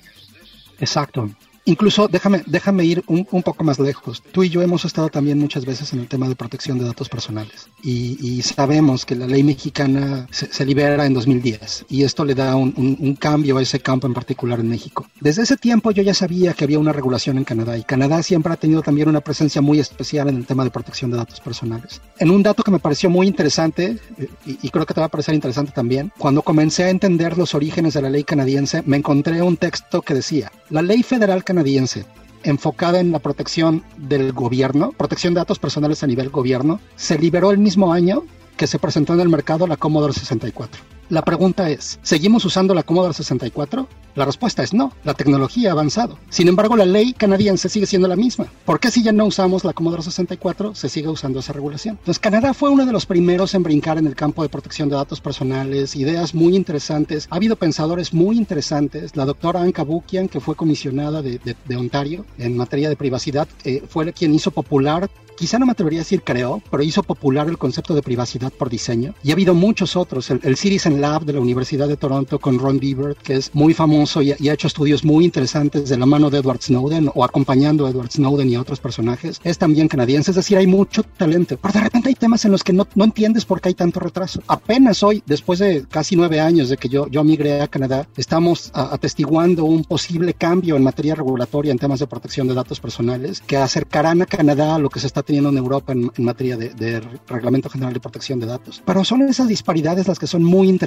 Exacto. 0.79 1.31
Incluso 1.69 2.07
déjame, 2.07 2.45
déjame 2.47 2.85
ir 2.85 3.03
un, 3.09 3.25
poco 3.25 3.65
más 3.65 3.81
lejos. 3.81 4.23
Tú 4.31 4.45
y 4.45 4.49
yo 4.49 4.63
hemos 4.63 4.85
estado 4.85 5.09
también 5.09 5.37
muchas 5.41 5.67
veces 5.67 5.93
en 5.93 5.99
el 5.99 6.07
tema 6.07 6.29
de 6.29 6.37
protección 6.37 6.79
de 6.79 6.85
datos 6.85 7.09
personales 7.09 7.69
y, 7.83 8.41
sabemos 8.43 9.05
que 9.05 9.17
la 9.17 9.27
ley 9.27 9.43
mexicana 9.43 10.29
se, 10.31 10.65
libera 10.65 11.05
en 11.07 11.15
2010 11.15 11.87
y 11.89 12.05
esto 12.05 12.25
le 12.25 12.35
da 12.35 12.55
un, 12.55 13.17
cambio 13.19 13.59
a 13.59 13.63
ese 13.63 13.81
campo 13.81 14.07
en 14.07 14.15
particular 14.15 14.61
en 14.61 14.69
México. 14.69 15.09
Desde 15.21 15.43
ese 15.43 15.57
tiempo 15.57 15.91
yo 15.91 16.05
ya 16.05 16.15
sabía 16.15 16.53
que 16.53 16.63
había 16.63 16.79
una 16.79 16.93
regulación 16.93 17.37
en 17.39 17.45
Canadá 17.45 17.77
y 17.77 17.83
Canadá 17.83 18.23
siempre 18.23 18.53
ha 18.53 18.57
tenido 18.57 18.83
también 18.83 19.09
una 19.09 19.21
presencia 19.21 19.61
muy 19.61 19.81
especial 19.81 20.29
en 20.29 20.37
el 20.37 20.47
tema 20.47 20.63
de 20.63 20.71
protección 20.71 21.11
de 21.11 21.17
datos 21.17 21.41
personales. 21.41 22.01
En 22.19 22.31
un 22.31 22.45
dato 22.45 22.63
que 22.63 22.71
me 22.71 22.79
pareció 22.79 23.11
muy 23.11 23.27
interesante 23.27 23.99
y, 24.47 24.59
y 24.63 24.71
creo 24.71 24.87
que 24.87 24.95
te 24.95 25.01
va 25.01 25.07
a 25.07 25.11
parecer 25.11 25.35
interesante 25.35 25.73
también, 25.73 26.13
cuando 26.17 26.43
comencé 26.43 26.85
a 26.85 26.91
entender 26.91 27.37
los 27.37 27.55
orígenes 27.57 27.95
de 27.95 28.03
la 28.03 28.11
ley 28.11 28.23
canadiense 28.23 28.83
me 28.87 28.99
encontré 28.99 29.43
un 29.43 29.57
texto 29.57 30.03
que 30.03 30.15
decía, 30.15 30.53
la 30.71 30.83
ley 30.83 31.03
federal 31.03 31.43
canadiense 31.43 31.56
canadiense 31.57 32.05
enfocada 32.43 33.01
en 33.01 33.13
la 33.13 33.19
protección 33.19 33.83
del 33.97 34.33
gobierno, 34.33 34.93
protección 34.93 35.33
de 35.33 35.41
datos 35.41 35.59
personales 35.59 36.03
a 36.03 36.07
nivel 36.07 36.29
gobierno, 36.29 36.81
se 36.95 37.19
liberó 37.19 37.51
el 37.51 37.59
mismo 37.59 37.95
año 37.95 38.25
que 38.59 38.67
se 38.67 38.79
presentó 38.79 39.15
en 39.15 39.21
el 39.21 39.31
mercado 39.31 39.67
la 39.67 39.79
Commodore 39.79 40.13
64. 40.13 40.96
La 41.09 41.23
pregunta 41.23 41.71
es, 41.71 42.01
¿seguimos 42.03 42.45
usando 42.45 42.75
la 42.75 42.83
Commodore 42.83 43.15
64? 43.15 43.87
La 44.17 44.25
respuesta 44.25 44.65
es 44.65 44.75
no, 44.75 44.93
la 45.05 45.15
tecnología 45.15 45.69
ha 45.69 45.73
avanzado. 45.73 46.19
Sin 46.31 46.49
embargo, 46.49 46.77
la 46.77 46.85
ley 46.85 47.13
canadiense 47.13 47.69
sigue 47.69 47.87
siendo 47.87 48.09
la 48.09 48.17
misma. 48.17 48.47
¿Por 48.65 48.81
qué 48.81 48.91
si 48.91 49.05
ya 49.05 49.13
no 49.13 49.27
usamos 49.27 49.63
la 49.63 49.73
Commodore 49.73 50.03
64 50.03 50.75
se 50.75 50.89
sigue 50.89 51.09
usando 51.09 51.39
esa 51.39 51.53
regulación? 51.53 51.97
Entonces, 52.01 52.19
Canadá 52.19 52.55
fue 52.55 52.71
uno 52.71 52.87
de 52.87 52.93
los 52.93 53.07
primeros 53.07 53.55
en 53.55 53.63
brincar 53.63 53.99
en 53.99 54.07
el 54.09 54.17
campo 54.17 54.43
de 54.43 54.49
protección 54.49 54.89
de 54.89 54.97
datos 54.97 55.21
personales, 55.21 55.95
ideas 55.95 56.35
muy 56.35 56.57
interesantes. 56.57 57.29
Ha 57.31 57.37
habido 57.37 57.55
pensadores 57.55 58.13
muy 58.13 58.37
interesantes. 58.37 59.15
La 59.15 59.27
doctora 59.27 59.61
Anka 59.61 59.85
Bukian, 59.85 60.29
que 60.29 60.41
fue 60.41 60.57
comisionada 60.57 61.23
de, 61.23 61.57
Ontario 61.77 62.25
en 62.39 62.57
materia 62.57 62.89
de 62.89 62.97
privacidad, 62.97 63.47
eh, 63.65 63.85
fue 63.87 64.13
quien 64.13 64.35
hizo 64.35 64.51
popular 64.51 65.09
quizá 65.37 65.59
no 65.59 65.67
me 65.67 65.73
atrevería 65.73 66.01
a 66.01 66.03
decir 66.03 66.23
creo, 66.23 66.63
pero 66.71 66.83
hizo 66.83 67.03
popular 67.03 67.49
el 67.49 67.59
concepto 67.59 67.95
de 67.95 68.03
privacidad 68.03 68.53
por 68.53 68.71
diseño. 68.71 69.15
Y 69.23 69.31
ha 69.31 69.35
habido 69.35 69.55
muchos 69.55 69.95
otros. 69.95 70.31
El, 70.31 70.41
el 70.43 70.57
Lab 70.97 71.25
de 71.25 71.33
la 71.33 71.41
Universidad 71.41 71.88
de 71.88 71.97
Toronto 71.97 72.38
con 72.38 72.59
Ron 72.59 72.79
Biebert, 72.79 73.19
que 73.19 73.35
es 73.35 73.55
muy 73.55 73.75
famoso 73.75 74.23
y, 74.23 74.33
ha 74.33 74.53
hecho 74.53 74.67
estudios 74.67 75.05
muy 75.05 75.25
interesantes 75.25 75.88
de 75.88 75.97
la 75.97 76.07
mano 76.07 76.31
de 76.31 76.38
Edward 76.38 76.62
Snowden 76.62 77.11
o 77.15 77.25
acompañando 77.25 77.87
a 77.87 77.91
Edward 77.91 78.11
Snowden 78.11 78.49
y 78.49 78.55
a 78.55 78.61
otros 78.61 78.81
personajes. 78.81 79.41
Es 79.45 79.59
también 79.59 79.88
canadiense, 79.88 80.31
es 80.31 80.37
decir, 80.37 80.57
hay 80.57 80.67
mucho 80.67 81.03
talento. 81.03 81.59
Pero 81.61 81.75
de 81.75 81.81
repente 81.81 82.09
hay 82.09 82.15
temas 82.15 82.45
en 82.45 82.53
los 82.53 82.65
que 82.65 82.73
no, 82.73 82.87
no 82.95 83.05
entiendes 83.05 83.45
por 83.45 83.61
qué 83.61 83.69
hay 83.69 83.75
tanto 83.75 84.00
retraso. 84.00 84.43
Apenas 84.47 85.03
hoy, 85.03 85.23
después 85.26 85.59
de 85.59 85.85
casi 85.88 86.17
nueve 86.17 86.41
años 86.41 86.69
de 86.69 86.76
que 86.76 86.88
yo, 86.88 87.07
yo 87.09 87.25
migré 87.25 87.61
a 87.61 87.69
Canadá, 87.69 88.09
estamos 88.17 88.71
atestiguando 88.73 89.65
un 89.65 89.85
posible 89.85 90.35
cambio 90.35 90.76
en 90.76 90.83
materia 90.83 91.15
regulatoria 91.15 91.73
en 91.73 91.79
temas 91.79 92.00
de 92.00 92.07
protección 92.07 92.49
de 92.49 92.55
datos 92.55 92.81
personales 92.81 93.41
que 93.41 93.57
acercarán 93.57 94.23
a 94.23 94.26
Canadá 94.26 94.76
a 94.76 94.79
lo 94.79 94.91
que 94.91 95.00
se 95.00 95.07
está 95.07 95.23
teniendo 95.23 95.50
en 95.50 95.59
Europa 95.59 95.93
en, 95.93 96.11
materia 96.19 96.57
de, 96.57 97.00
Reglamento 97.26 97.69
General 97.69 97.93
de 97.93 98.00
Protección 98.00 98.41
de 98.41 98.47
Datos. 98.47 98.83
Pero 98.85 99.05
son 99.05 99.23
esas 99.23 99.49
disparidades 99.49 100.09
las 100.09 100.19
que 100.19 100.26
son 100.26 100.43
muy 100.43 100.69
interesantes. 100.69 100.86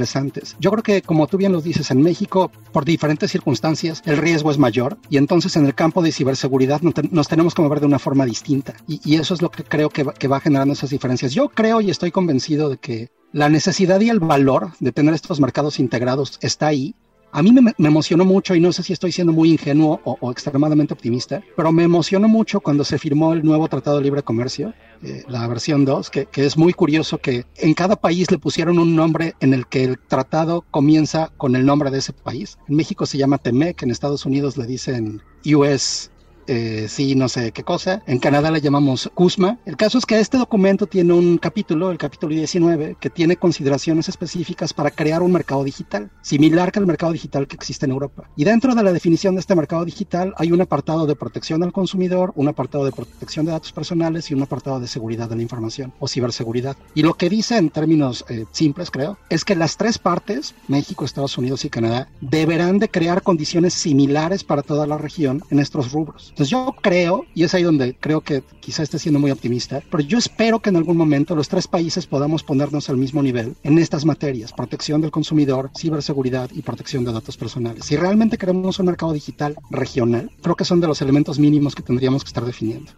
Yo 0.59 0.71
creo 0.71 0.83
que, 0.83 1.01
como 1.01 1.27
tú 1.27 1.37
bien 1.37 1.51
lo 1.51 1.61
dices, 1.61 1.91
en 1.91 2.01
México, 2.01 2.51
por 2.71 2.85
diferentes 2.85 3.31
circunstancias, 3.31 4.01
el 4.05 4.17
riesgo 4.17 4.51
es 4.51 4.57
mayor 4.57 4.97
y 5.09 5.17
entonces 5.17 5.55
en 5.55 5.65
el 5.65 5.75
campo 5.75 6.01
de 6.01 6.11
ciberseguridad 6.11 6.81
nos 6.81 7.27
tenemos 7.27 7.53
que 7.53 7.61
mover 7.61 7.79
de 7.79 7.85
una 7.85 7.99
forma 7.99 8.25
distinta. 8.25 8.75
Y, 8.87 9.19
eso 9.19 9.33
es 9.33 9.41
lo 9.41 9.51
que 9.51 9.63
creo 9.63 9.89
que 9.89 10.05
que 10.17 10.27
va 10.27 10.39
generando 10.39 10.73
esas 10.73 10.89
diferencias. 10.89 11.33
Yo 11.33 11.49
creo 11.49 11.81
y 11.81 11.89
estoy 11.89 12.11
convencido 12.11 12.69
de 12.69 12.77
que 12.77 13.09
la 13.31 13.49
necesidad 13.49 13.99
y 14.01 14.09
el 14.09 14.19
valor 14.19 14.71
de 14.79 14.91
tener 14.91 15.13
estos 15.13 15.39
mercados 15.39 15.79
integrados 15.79 16.39
está 16.41 16.67
ahí 16.67 16.95
a 17.31 17.43
mí 17.43 17.51
me, 17.51 17.73
emocionó 17.87 18.25
mucho, 18.25 18.55
y 18.55 18.59
no 18.59 18.71
sé 18.71 18.83
si 18.83 18.93
estoy 18.93 19.11
siendo 19.11 19.33
muy 19.33 19.51
ingenuo 19.51 20.01
o, 20.03 20.31
extremadamente 20.31 20.93
optimista, 20.93 21.41
pero 21.55 21.71
me 21.71 21.83
emocionó 21.83 22.27
mucho 22.27 22.59
cuando 22.59 22.83
se 22.83 22.97
firmó 22.97 23.33
el 23.33 23.43
nuevo 23.43 23.67
Tratado 23.67 23.97
de 23.97 24.03
Libre 24.03 24.23
Comercio, 24.23 24.73
eh, 25.03 25.23
la 25.27 25.47
versión 25.47 25.85
2, 25.85 26.09
que, 26.09 26.25
que, 26.25 26.45
es 26.45 26.57
muy 26.57 26.73
curioso 26.73 27.17
que 27.19 27.45
en 27.57 27.73
cada 27.73 27.95
país 27.95 28.31
le 28.31 28.37
pusieron 28.37 28.79
un 28.79 28.95
nombre 28.95 29.35
en 29.39 29.53
el 29.53 29.67
que 29.67 29.83
el 29.83 29.99
tratado 29.99 30.65
comienza 30.71 31.31
con 31.37 31.55
el 31.55 31.65
nombre 31.65 31.91
de 31.91 31.99
ese 31.99 32.13
país. 32.13 32.57
En 32.67 32.75
México 32.75 33.05
se 33.05 33.17
llama 33.17 33.37
TEMEC, 33.37 33.83
en 33.83 33.91
Estados 33.91 34.25
Unidos 34.25 34.57
le 34.57 34.65
dicen 34.65 35.21
US 35.45 36.11
eh, 36.49 36.87
sí, 36.89 37.13
no 37.15 37.29
sé 37.29 37.51
qué 37.51 37.63
cosa. 37.63 38.01
En 38.07 38.19
Canadá 38.19 38.49
le 38.49 38.59
llamamos 38.59 39.09
CUSMA. 39.13 39.59
El 39.65 39.77
caso 39.77 39.99
es 39.99 40.05
que 40.05 40.19
este 40.19 40.37
documento 40.37 40.87
tiene 40.87 41.13
un 41.13 41.37
capítulo, 41.37 41.91
el 41.91 41.97
capítulo 41.99 42.33
19, 42.33 42.97
que 42.99 43.09
tiene 43.11 43.37
consideraciones 43.37 44.09
específicas 44.09 44.73
para 44.73 44.89
crear 44.89 45.21
un 45.21 45.31
mercado 45.31 45.63
digital, 45.63 46.09
similar 46.21 46.71
que 46.71 46.79
el 46.79 46.87
mercado 46.87 47.11
digital 47.11 47.47
que 47.47 47.55
existe 47.55 47.85
en 47.85 47.91
Europa. 47.91 48.29
Y 48.35 48.45
dentro 48.45 48.73
de 48.73 48.83
la 48.83 48.91
definición 48.91 49.35
de 49.35 49.41
este 49.41 49.55
mercado 49.55 49.85
digital 49.85 50.33
hay 50.37 50.51
un 50.51 50.61
apartado 50.61 51.05
de 51.05 51.15
protección 51.15 51.61
al 51.61 51.71
consumidor, 51.71 52.33
un 52.35 52.47
apartado 52.47 52.83
de 52.83 52.91
protección 52.91 53.45
de 53.45 53.51
datos 53.51 53.71
personales 53.71 54.31
y 54.31 54.33
un 54.33 54.41
apartado 54.41 54.79
de 54.79 54.87
seguridad 54.87 55.29
de 55.29 55.35
la 55.35 55.43
información 55.43 55.93
o 55.99 56.07
ciberseguridad. 56.07 56.77
Y 56.95 57.03
lo 57.03 57.13
que 57.13 57.29
dice 57.29 57.57
en 57.57 57.69
términos 57.69 58.25
eh, 58.27 58.45
simples, 58.51 58.89
creo, 58.89 59.19
es 59.29 59.45
que 59.45 59.55
las 59.55 59.77
tres 59.77 59.99
partes, 59.99 60.55
México, 60.67 61.05
Estados 61.05 61.37
Unidos 61.37 61.63
y 61.63 61.69
Canadá, 61.69 62.09
deberán 62.21 62.79
de 62.79 62.89
crear 62.89 63.21
condiciones 63.21 63.75
similares 63.75 64.43
para 64.43 64.63
toda 64.63 64.87
la 64.87 64.97
región 64.97 65.43
en 65.51 65.59
estos 65.59 65.91
rubros. 65.91 66.33
Entonces 66.39 66.51
yo 66.51 66.73
creo, 66.81 67.25
y 67.35 67.43
es 67.43 67.53
ahí 67.53 67.63
donde 67.63 67.95
creo 67.99 68.21
que 68.21 68.43
quizá 68.61 68.81
esté 68.81 68.97
siendo 68.97 69.19
muy 69.19 69.29
optimista, 69.29 69.83
pero 69.91 70.01
yo 70.01 70.17
espero 70.17 70.61
que 70.61 70.69
en 70.69 70.77
algún 70.77 70.95
momento 70.95 71.35
los 71.35 71.49
tres 71.49 71.67
países 71.67 72.07
podamos 72.07 72.43
ponernos 72.43 72.89
al 72.89 72.95
mismo 72.95 73.21
nivel 73.21 73.55
en 73.61 73.77
estas 73.77 74.05
materias, 74.05 74.53
protección 74.53 75.01
del 75.01 75.11
consumidor, 75.11 75.69
ciberseguridad 75.77 76.49
y 76.53 76.61
protección 76.61 77.03
de 77.03 77.11
datos 77.11 77.35
personales. 77.35 77.83
Si 77.83 77.97
realmente 77.97 78.37
queremos 78.37 78.79
un 78.79 78.85
mercado 78.85 79.11
digital 79.11 79.57
regional, 79.69 80.31
creo 80.41 80.55
que 80.55 80.63
son 80.63 80.79
de 80.79 80.87
los 80.87 81.01
elementos 81.01 81.39
mínimos 81.39 81.75
que 81.75 81.83
tendríamos 81.83 82.23
que 82.23 82.29
estar 82.29 82.45
definiendo. 82.45 82.89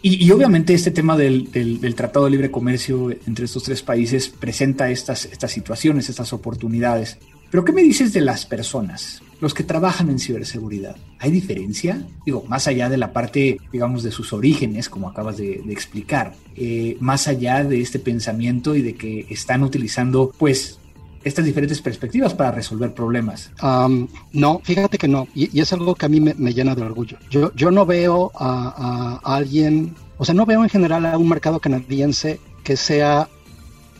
Y, 0.00 0.30
obviamente 0.30 0.72
este 0.72 0.90
tema 0.90 1.18
del, 1.18 1.50
Tratado 1.96 2.24
de 2.24 2.30
Libre 2.30 2.50
Comercio 2.50 3.10
entre 3.10 3.44
estos 3.44 3.64
tres 3.64 3.82
países 3.82 4.28
presenta 4.30 4.88
estas, 4.88 5.26
estas 5.26 5.50
situaciones, 5.50 6.08
estas 6.08 6.32
oportunidades. 6.32 7.18
Pero 7.50 7.64
¿qué 7.64 7.72
me 7.72 7.82
dices 7.82 8.12
de 8.12 8.20
las 8.20 8.46
personas? 8.46 9.22
los 9.40 9.54
que 9.54 9.62
trabajan 9.62 10.08
en 10.08 10.18
ciberseguridad. 10.18 10.96
¿Hay 11.18 11.30
diferencia? 11.30 12.06
Digo, 12.24 12.44
más 12.48 12.66
allá 12.66 12.88
de 12.88 12.96
la 12.96 13.12
parte, 13.12 13.58
digamos, 13.72 14.02
de 14.02 14.10
sus 14.10 14.32
orígenes, 14.32 14.88
como 14.88 15.08
acabas 15.08 15.36
de, 15.36 15.62
explicar, 15.68 16.34
eh, 16.54 16.96
más 17.00 17.28
allá 17.28 17.64
de 17.64 17.80
este 17.80 17.98
pensamiento 17.98 18.74
y 18.74 18.82
de 18.82 18.94
que 18.94 19.26
están 19.28 19.62
utilizando, 19.62 20.32
pues, 20.38 20.78
estas 21.24 21.44
diferentes 21.44 21.80
perspectivas 21.82 22.34
para 22.34 22.52
resolver 22.52 22.94
problemas. 22.94 23.50
no, 24.32 24.60
fíjate 24.62 24.96
que 24.96 25.08
no, 25.08 25.26
y, 25.34 25.58
es 25.58 25.72
algo 25.72 25.94
que 25.94 26.06
a 26.06 26.08
mí 26.08 26.20
me, 26.20 26.54
llena 26.54 26.74
de 26.74 26.82
orgullo. 26.82 27.18
Yo, 27.30 27.52
yo 27.54 27.70
no 27.70 27.84
veo 27.84 28.30
a, 28.36 29.20
a 29.22 29.36
alguien, 29.36 29.94
o 30.18 30.24
sea, 30.24 30.34
no 30.34 30.46
veo 30.46 30.62
en 30.62 30.70
general 30.70 31.04
a 31.04 31.18
un 31.18 31.28
mercado 31.28 31.58
canadiense 31.58 32.38
que 32.62 32.76
sea 32.76 33.28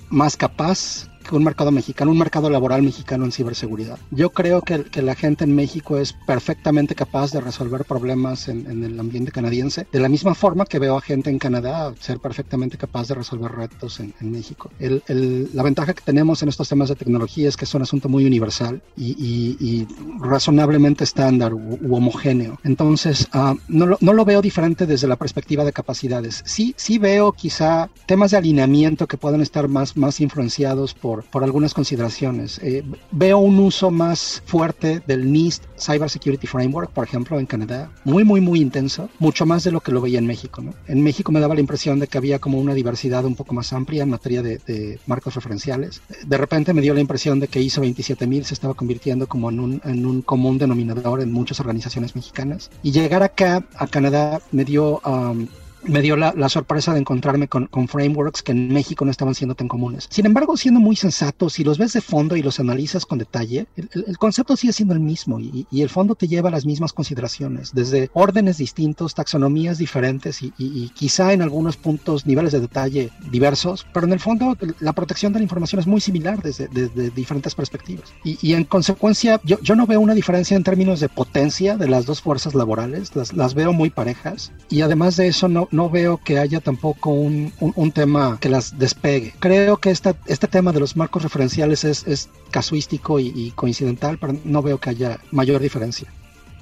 más 0.08 0.36
capaz 0.36 1.08
un 1.32 1.44
mercado 1.44 1.70
mexicano, 1.70 2.10
un 2.10 2.18
mercado 2.18 2.50
laboral 2.50 2.82
mexicano 2.82 3.24
en 3.24 3.32
ciberseguridad. 3.32 3.98
Yo 4.10 4.30
creo 4.30 4.62
que, 4.62 4.84
que 4.84 5.02
la 5.02 5.14
gente 5.14 5.44
en 5.44 5.54
México 5.54 5.98
es 5.98 6.14
perfectamente 6.26 6.94
capaz 6.94 7.32
de 7.32 7.40
resolver 7.40 7.84
problemas 7.84 8.48
en, 8.48 8.70
en, 8.70 8.84
el 8.84 8.98
ambiente 8.98 9.32
canadiense, 9.32 9.86
de 9.90 10.00
la 10.00 10.08
misma 10.08 10.34
forma 10.34 10.66
que 10.66 10.78
veo 10.78 10.96
a 10.96 11.00
gente 11.00 11.30
en 11.30 11.38
Canadá 11.38 11.92
ser 12.00 12.18
perfectamente 12.18 12.76
capaz 12.76 13.08
de 13.08 13.14
resolver 13.14 13.50
retos 13.52 14.00
en, 14.00 14.14
en 14.20 14.30
México. 14.30 14.70
El, 14.78 15.02
el, 15.08 15.50
la 15.54 15.62
ventaja 15.62 15.94
que 15.94 16.02
tenemos 16.02 16.42
en 16.42 16.48
estos 16.48 16.68
temas 16.68 16.88
de 16.88 16.96
tecnología 16.96 17.48
es 17.48 17.56
que 17.56 17.64
es 17.64 17.74
un 17.74 17.82
asunto 17.82 18.08
muy 18.08 18.24
universal 18.24 18.82
y, 18.96 19.10
y, 19.18 19.56
y 19.60 19.88
razonablemente 20.20 21.04
estándar 21.04 21.54
u, 21.54 21.78
u 21.80 21.96
homogéneo. 21.96 22.58
Entonces, 22.64 23.28
uh, 23.34 23.54
no, 23.68 23.86
lo, 23.86 23.98
no 24.00 24.12
lo 24.12 24.24
veo 24.24 24.42
diferente 24.42 24.86
desde 24.86 25.08
la 25.08 25.16
perspectiva 25.16 25.64
de 25.64 25.72
capacidades. 25.72 26.42
Sí, 26.44 26.74
sí 26.76 26.98
veo 26.98 27.32
quizá 27.32 27.88
temas 28.06 28.30
de 28.30 28.38
alineamiento 28.38 29.06
que 29.06 29.16
puedan 29.16 29.40
estar 29.40 29.68
más, 29.68 29.96
más 29.96 30.20
influenciados 30.20 30.94
por, 31.16 31.24
por 31.24 31.44
algunas 31.44 31.74
consideraciones. 31.74 32.58
Eh, 32.62 32.84
veo 33.10 33.38
un 33.38 33.58
uso 33.58 33.90
más 33.90 34.42
fuerte 34.44 35.02
del 35.06 35.32
NIST 35.32 35.64
Cyber 35.78 36.10
Security 36.10 36.46
Framework, 36.46 36.90
por 36.90 37.04
ejemplo, 37.04 37.38
en 37.38 37.46
Canadá, 37.46 37.90
muy, 38.04 38.24
muy, 38.24 38.40
muy 38.40 38.60
intenso, 38.60 39.08
mucho 39.18 39.46
más 39.46 39.64
de 39.64 39.72
lo 39.72 39.80
que 39.80 39.92
lo 39.92 40.00
veía 40.00 40.18
en 40.18 40.26
México. 40.26 40.60
¿no? 40.62 40.74
En 40.86 41.02
México 41.02 41.32
me 41.32 41.40
daba 41.40 41.54
la 41.54 41.60
impresión 41.60 41.98
de 41.98 42.08
que 42.08 42.18
había 42.18 42.38
como 42.38 42.58
una 42.58 42.74
diversidad 42.74 43.24
un 43.24 43.34
poco 43.34 43.54
más 43.54 43.72
amplia 43.72 44.02
en 44.02 44.10
materia 44.10 44.42
de, 44.42 44.58
de 44.58 44.98
marcos 45.06 45.34
referenciales. 45.34 46.02
De 46.26 46.36
repente 46.36 46.74
me 46.74 46.82
dio 46.82 46.94
la 46.94 47.00
impresión 47.00 47.40
de 47.40 47.48
que 47.48 47.60
ISO 47.60 47.80
27000 47.80 48.44
se 48.44 48.54
estaba 48.54 48.74
convirtiendo 48.74 49.26
como 49.26 49.50
en 49.50 49.60
un, 49.60 49.80
en 49.84 50.04
un 50.06 50.22
común 50.22 50.58
denominador 50.58 51.20
en 51.20 51.32
muchas 51.32 51.60
organizaciones 51.60 52.14
mexicanas. 52.14 52.70
Y 52.82 52.92
llegar 52.92 53.22
acá, 53.22 53.64
a 53.76 53.86
Canadá, 53.86 54.40
me 54.52 54.64
dio... 54.64 55.00
Um, 55.04 55.46
me 55.88 56.02
dio 56.02 56.16
la, 56.16 56.48
sorpresa 56.48 56.92
de 56.92 57.00
encontrarme 57.00 57.48
con, 57.48 57.68
frameworks 57.88 58.42
que 58.42 58.52
en 58.52 58.72
México 58.72 59.04
no 59.04 59.10
estaban 59.10 59.34
siendo 59.34 59.54
tan 59.54 59.68
comunes. 59.68 60.06
Sin 60.10 60.26
embargo, 60.26 60.56
siendo 60.56 60.80
muy 60.80 60.96
sensatos, 60.96 61.54
si 61.54 61.64
los 61.64 61.78
ves 61.78 61.92
de 61.92 62.00
fondo 62.00 62.36
y 62.36 62.42
los 62.42 62.60
analizas 62.60 63.06
con 63.06 63.18
detalle, 63.18 63.66
el, 63.76 64.18
concepto 64.18 64.56
sigue 64.56 64.72
siendo 64.72 64.94
el 64.94 65.00
mismo 65.00 65.40
y, 65.40 65.66
el 65.70 65.88
fondo 65.88 66.14
te 66.14 66.26
lleva 66.26 66.48
a 66.48 66.52
las 66.52 66.66
mismas 66.66 66.92
consideraciones, 66.92 67.72
desde 67.72 68.10
órdenes 68.12 68.58
distintos, 68.58 69.14
taxonomías 69.14 69.78
diferentes 69.78 70.42
y, 70.42 70.90
quizá 70.94 71.32
en 71.32 71.42
algunos 71.42 71.76
puntos 71.76 72.26
niveles 72.26 72.52
de 72.52 72.60
detalle 72.60 73.10
diversos, 73.30 73.86
pero 73.92 74.06
en 74.06 74.12
el 74.12 74.20
fondo 74.20 74.56
la 74.80 74.92
protección 74.92 75.32
de 75.32 75.40
la 75.40 75.44
información 75.44 75.80
es 75.80 75.86
muy 75.86 76.00
similar 76.00 76.42
desde, 76.42 76.68
diferentes 77.10 77.54
perspectivas. 77.54 78.12
Y, 78.24 78.54
en 78.54 78.64
consecuencia, 78.64 79.40
yo, 79.44 79.60
yo, 79.60 79.76
no 79.76 79.86
veo 79.86 80.00
una 80.00 80.14
diferencia 80.14 80.56
en 80.56 80.64
términos 80.64 81.00
de 81.00 81.08
potencia 81.08 81.76
de 81.76 81.88
las 81.88 82.06
dos 82.06 82.20
fuerzas 82.20 82.54
laborales, 82.54 83.14
las, 83.14 83.32
las 83.32 83.54
veo 83.54 83.72
muy 83.72 83.90
parejas 83.90 84.52
y 84.68 84.80
además 84.80 85.16
de 85.16 85.28
eso 85.28 85.48
no, 85.48 85.68
no 85.76 85.90
veo 85.90 86.18
que 86.18 86.38
haya 86.38 86.60
tampoco 86.60 87.10
un, 87.10 87.52
un, 87.60 87.92
tema 87.92 88.38
que 88.40 88.48
las 88.48 88.78
despegue. 88.78 89.34
Creo 89.38 89.76
que 89.76 89.90
esta, 89.90 90.16
este 90.26 90.48
tema 90.48 90.72
de 90.72 90.80
los 90.80 90.96
marcos 90.96 91.22
referenciales 91.22 91.84
es, 91.84 92.06
es 92.06 92.30
casuístico 92.50 93.20
y, 93.20 93.32
y, 93.34 93.50
coincidental, 93.52 94.18
pero 94.18 94.34
no 94.44 94.62
veo 94.62 94.78
que 94.78 94.90
haya 94.90 95.20
mayor 95.30 95.60
diferencia. 95.60 96.08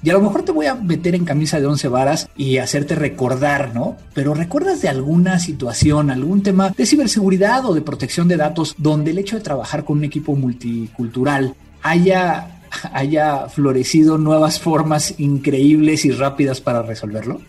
Y 0.03 0.09
a 0.11 0.13
lo 0.13 0.21
mejor 0.21 0.43
te 0.43 0.51
voy 0.51 0.67
a 0.67 0.75
meter 0.75 1.15
en 1.15 1.25
camisa 1.25 1.59
de 1.59 1.65
once 1.65 1.87
varas 1.87 2.29
y 2.35 2.57
hacerte 2.57 2.93
recordar, 2.93 3.73
¿no? 3.73 3.97
Pero 4.13 4.35
¿recuerdas 4.35 4.81
de 4.81 4.89
alguna 4.89 5.39
situación, 5.39 6.11
algún 6.11 6.43
tema 6.43 6.69
de 6.69 6.85
ciberseguridad 6.85 7.65
o 7.65 7.73
de 7.73 7.81
protección 7.81 8.27
de 8.27 8.37
datos 8.37 8.75
donde 8.77 9.11
el 9.11 9.17
hecho 9.17 9.37
de 9.37 9.41
trabajar 9.41 9.83
con 9.83 9.97
un 9.97 10.03
equipo 10.03 10.35
multicultural 10.35 11.55
haya, 11.81 12.61
haya 12.93 13.47
florecido 13.47 14.17
nuevas 14.19 14.59
formas 14.59 15.15
increíbles 15.17 16.05
y 16.05 16.11
rápidas 16.11 16.61
para 16.61 16.83
resolverlo? 16.83 17.41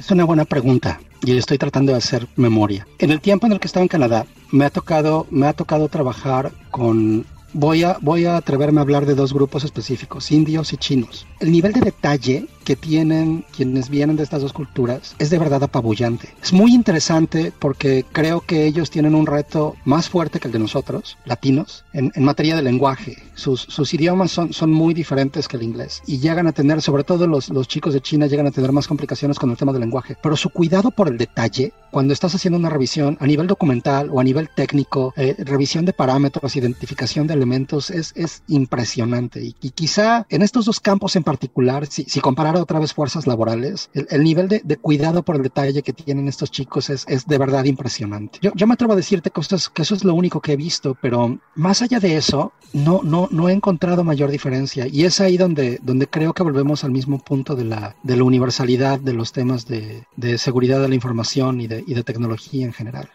Es 0.00 0.10
una 0.10 0.24
buena 0.24 0.46
pregunta 0.46 0.98
y 1.22 1.36
estoy 1.36 1.58
tratando 1.58 1.92
de 1.92 1.98
hacer 1.98 2.26
memoria. 2.34 2.88
En 2.98 3.10
el 3.10 3.20
tiempo 3.20 3.46
en 3.46 3.52
el 3.52 3.60
que 3.60 3.66
estaba 3.66 3.82
en 3.82 3.88
Canadá, 3.88 4.24
me 4.50 4.64
ha 4.64 4.70
tocado, 4.70 5.26
me 5.30 5.46
ha 5.46 5.52
tocado 5.52 5.88
trabajar 5.88 6.52
con 6.70 7.26
voy 7.52 7.82
a, 7.82 7.98
voy 8.00 8.24
a 8.24 8.38
atreverme 8.38 8.80
a 8.80 8.82
hablar 8.82 9.04
de 9.04 9.14
dos 9.14 9.34
grupos 9.34 9.62
específicos, 9.62 10.32
indios 10.32 10.72
y 10.72 10.78
chinos. 10.78 11.26
El 11.38 11.52
nivel 11.52 11.74
de 11.74 11.82
detalle 11.82 12.46
que 12.64 12.76
tienen 12.76 13.44
quienes 13.54 13.90
vienen 13.90 14.16
de 14.16 14.22
estas 14.22 14.40
dos 14.40 14.54
culturas 14.54 15.14
es 15.18 15.28
de 15.28 15.38
verdad 15.38 15.62
apabullante. 15.62 16.34
Es 16.42 16.54
muy 16.54 16.74
interesante 16.74 17.52
porque 17.58 18.06
creo 18.10 18.40
que 18.40 18.64
ellos 18.64 18.88
tienen 18.88 19.14
un 19.14 19.26
reto 19.26 19.76
más 19.84 20.08
fuerte 20.08 20.40
que 20.40 20.48
el 20.48 20.52
de 20.52 20.60
nosotros, 20.60 21.18
latinos, 21.26 21.84
en, 21.92 22.10
en 22.14 22.24
materia 22.24 22.56
de 22.56 22.62
lenguaje. 22.62 23.18
Sus, 23.40 23.62
sus, 23.62 23.94
idiomas 23.94 24.30
son, 24.30 24.52
son 24.52 24.70
muy 24.70 24.94
diferentes 24.94 25.48
que 25.48 25.56
el 25.56 25.62
inglés 25.62 26.02
y 26.06 26.18
llegan 26.18 26.46
a 26.46 26.52
tener, 26.52 26.82
sobre 26.82 27.04
todo 27.04 27.26
los, 27.26 27.48
los 27.48 27.68
chicos 27.68 27.94
de 27.94 28.00
China, 28.00 28.26
llegan 28.26 28.46
a 28.46 28.50
tener 28.50 28.72
más 28.72 28.86
complicaciones 28.86 29.38
con 29.38 29.50
el 29.50 29.56
tema 29.56 29.72
del 29.72 29.80
lenguaje. 29.80 30.16
Pero 30.22 30.36
su 30.36 30.50
cuidado 30.50 30.90
por 30.90 31.08
el 31.08 31.16
detalle, 31.16 31.72
cuando 31.90 32.12
estás 32.12 32.34
haciendo 32.34 32.58
una 32.58 32.70
revisión 32.70 33.16
a 33.20 33.26
nivel 33.26 33.46
documental 33.46 34.10
o 34.12 34.20
a 34.20 34.24
nivel 34.24 34.50
técnico, 34.54 35.12
eh, 35.16 35.34
revisión 35.38 35.84
de 35.84 35.92
parámetros, 35.92 36.54
identificación 36.56 37.26
de 37.26 37.34
elementos, 37.34 37.90
es, 37.90 38.12
es 38.14 38.42
impresionante. 38.48 39.42
Y, 39.42 39.56
y, 39.60 39.70
quizá 39.70 40.26
en 40.28 40.42
estos 40.42 40.66
dos 40.66 40.80
campos 40.80 41.16
en 41.16 41.22
particular, 41.22 41.86
si, 41.86 42.04
si 42.04 42.20
comparara 42.20 42.60
otra 42.60 42.78
vez 42.78 42.92
fuerzas 42.92 43.26
laborales, 43.26 43.90
el, 43.94 44.06
el 44.10 44.22
nivel 44.22 44.48
de, 44.48 44.60
de, 44.62 44.76
cuidado 44.76 45.22
por 45.22 45.36
el 45.36 45.42
detalle 45.42 45.82
que 45.82 45.92
tienen 45.92 46.28
estos 46.28 46.50
chicos 46.50 46.90
es, 46.90 47.04
es 47.08 47.26
de 47.26 47.38
verdad 47.38 47.64
impresionante. 47.64 48.38
Yo, 48.42 48.52
yo 48.54 48.66
me 48.66 48.74
atrevo 48.74 48.92
a 48.92 48.96
decirte 48.96 49.30
es, 49.50 49.68
que 49.68 49.82
eso 49.82 49.94
es 49.94 50.04
lo 50.04 50.14
único 50.14 50.40
que 50.40 50.52
he 50.52 50.56
visto, 50.56 50.96
pero 51.00 51.38
más 51.54 51.82
allá 51.82 52.00
de 52.00 52.16
eso, 52.16 52.52
no, 52.72 53.00
no, 53.02 53.28
no 53.30 53.48
he 53.48 53.52
encontrado 53.52 54.04
mayor 54.04 54.30
diferencia. 54.30 54.86
Y 54.86 55.04
es 55.04 55.20
ahí 55.20 55.36
donde, 55.36 55.78
donde 55.82 56.06
creo 56.06 56.32
que 56.32 56.42
volvemos 56.42 56.84
al 56.84 56.90
mismo 56.90 57.18
punto 57.18 57.54
de 57.54 57.64
la, 57.64 57.96
de 58.02 58.16
la 58.16 58.24
universalidad 58.24 58.98
de 58.98 59.12
los 59.12 59.32
temas 59.32 59.66
de, 59.66 60.04
de 60.16 60.38
seguridad 60.38 60.80
de 60.80 60.88
la 60.88 60.94
información 60.94 61.60
y 61.60 61.66
de, 61.66 61.84
y 61.86 61.94
de 61.94 62.02
tecnología 62.02 62.66
en 62.66 62.72
general. 62.72 63.08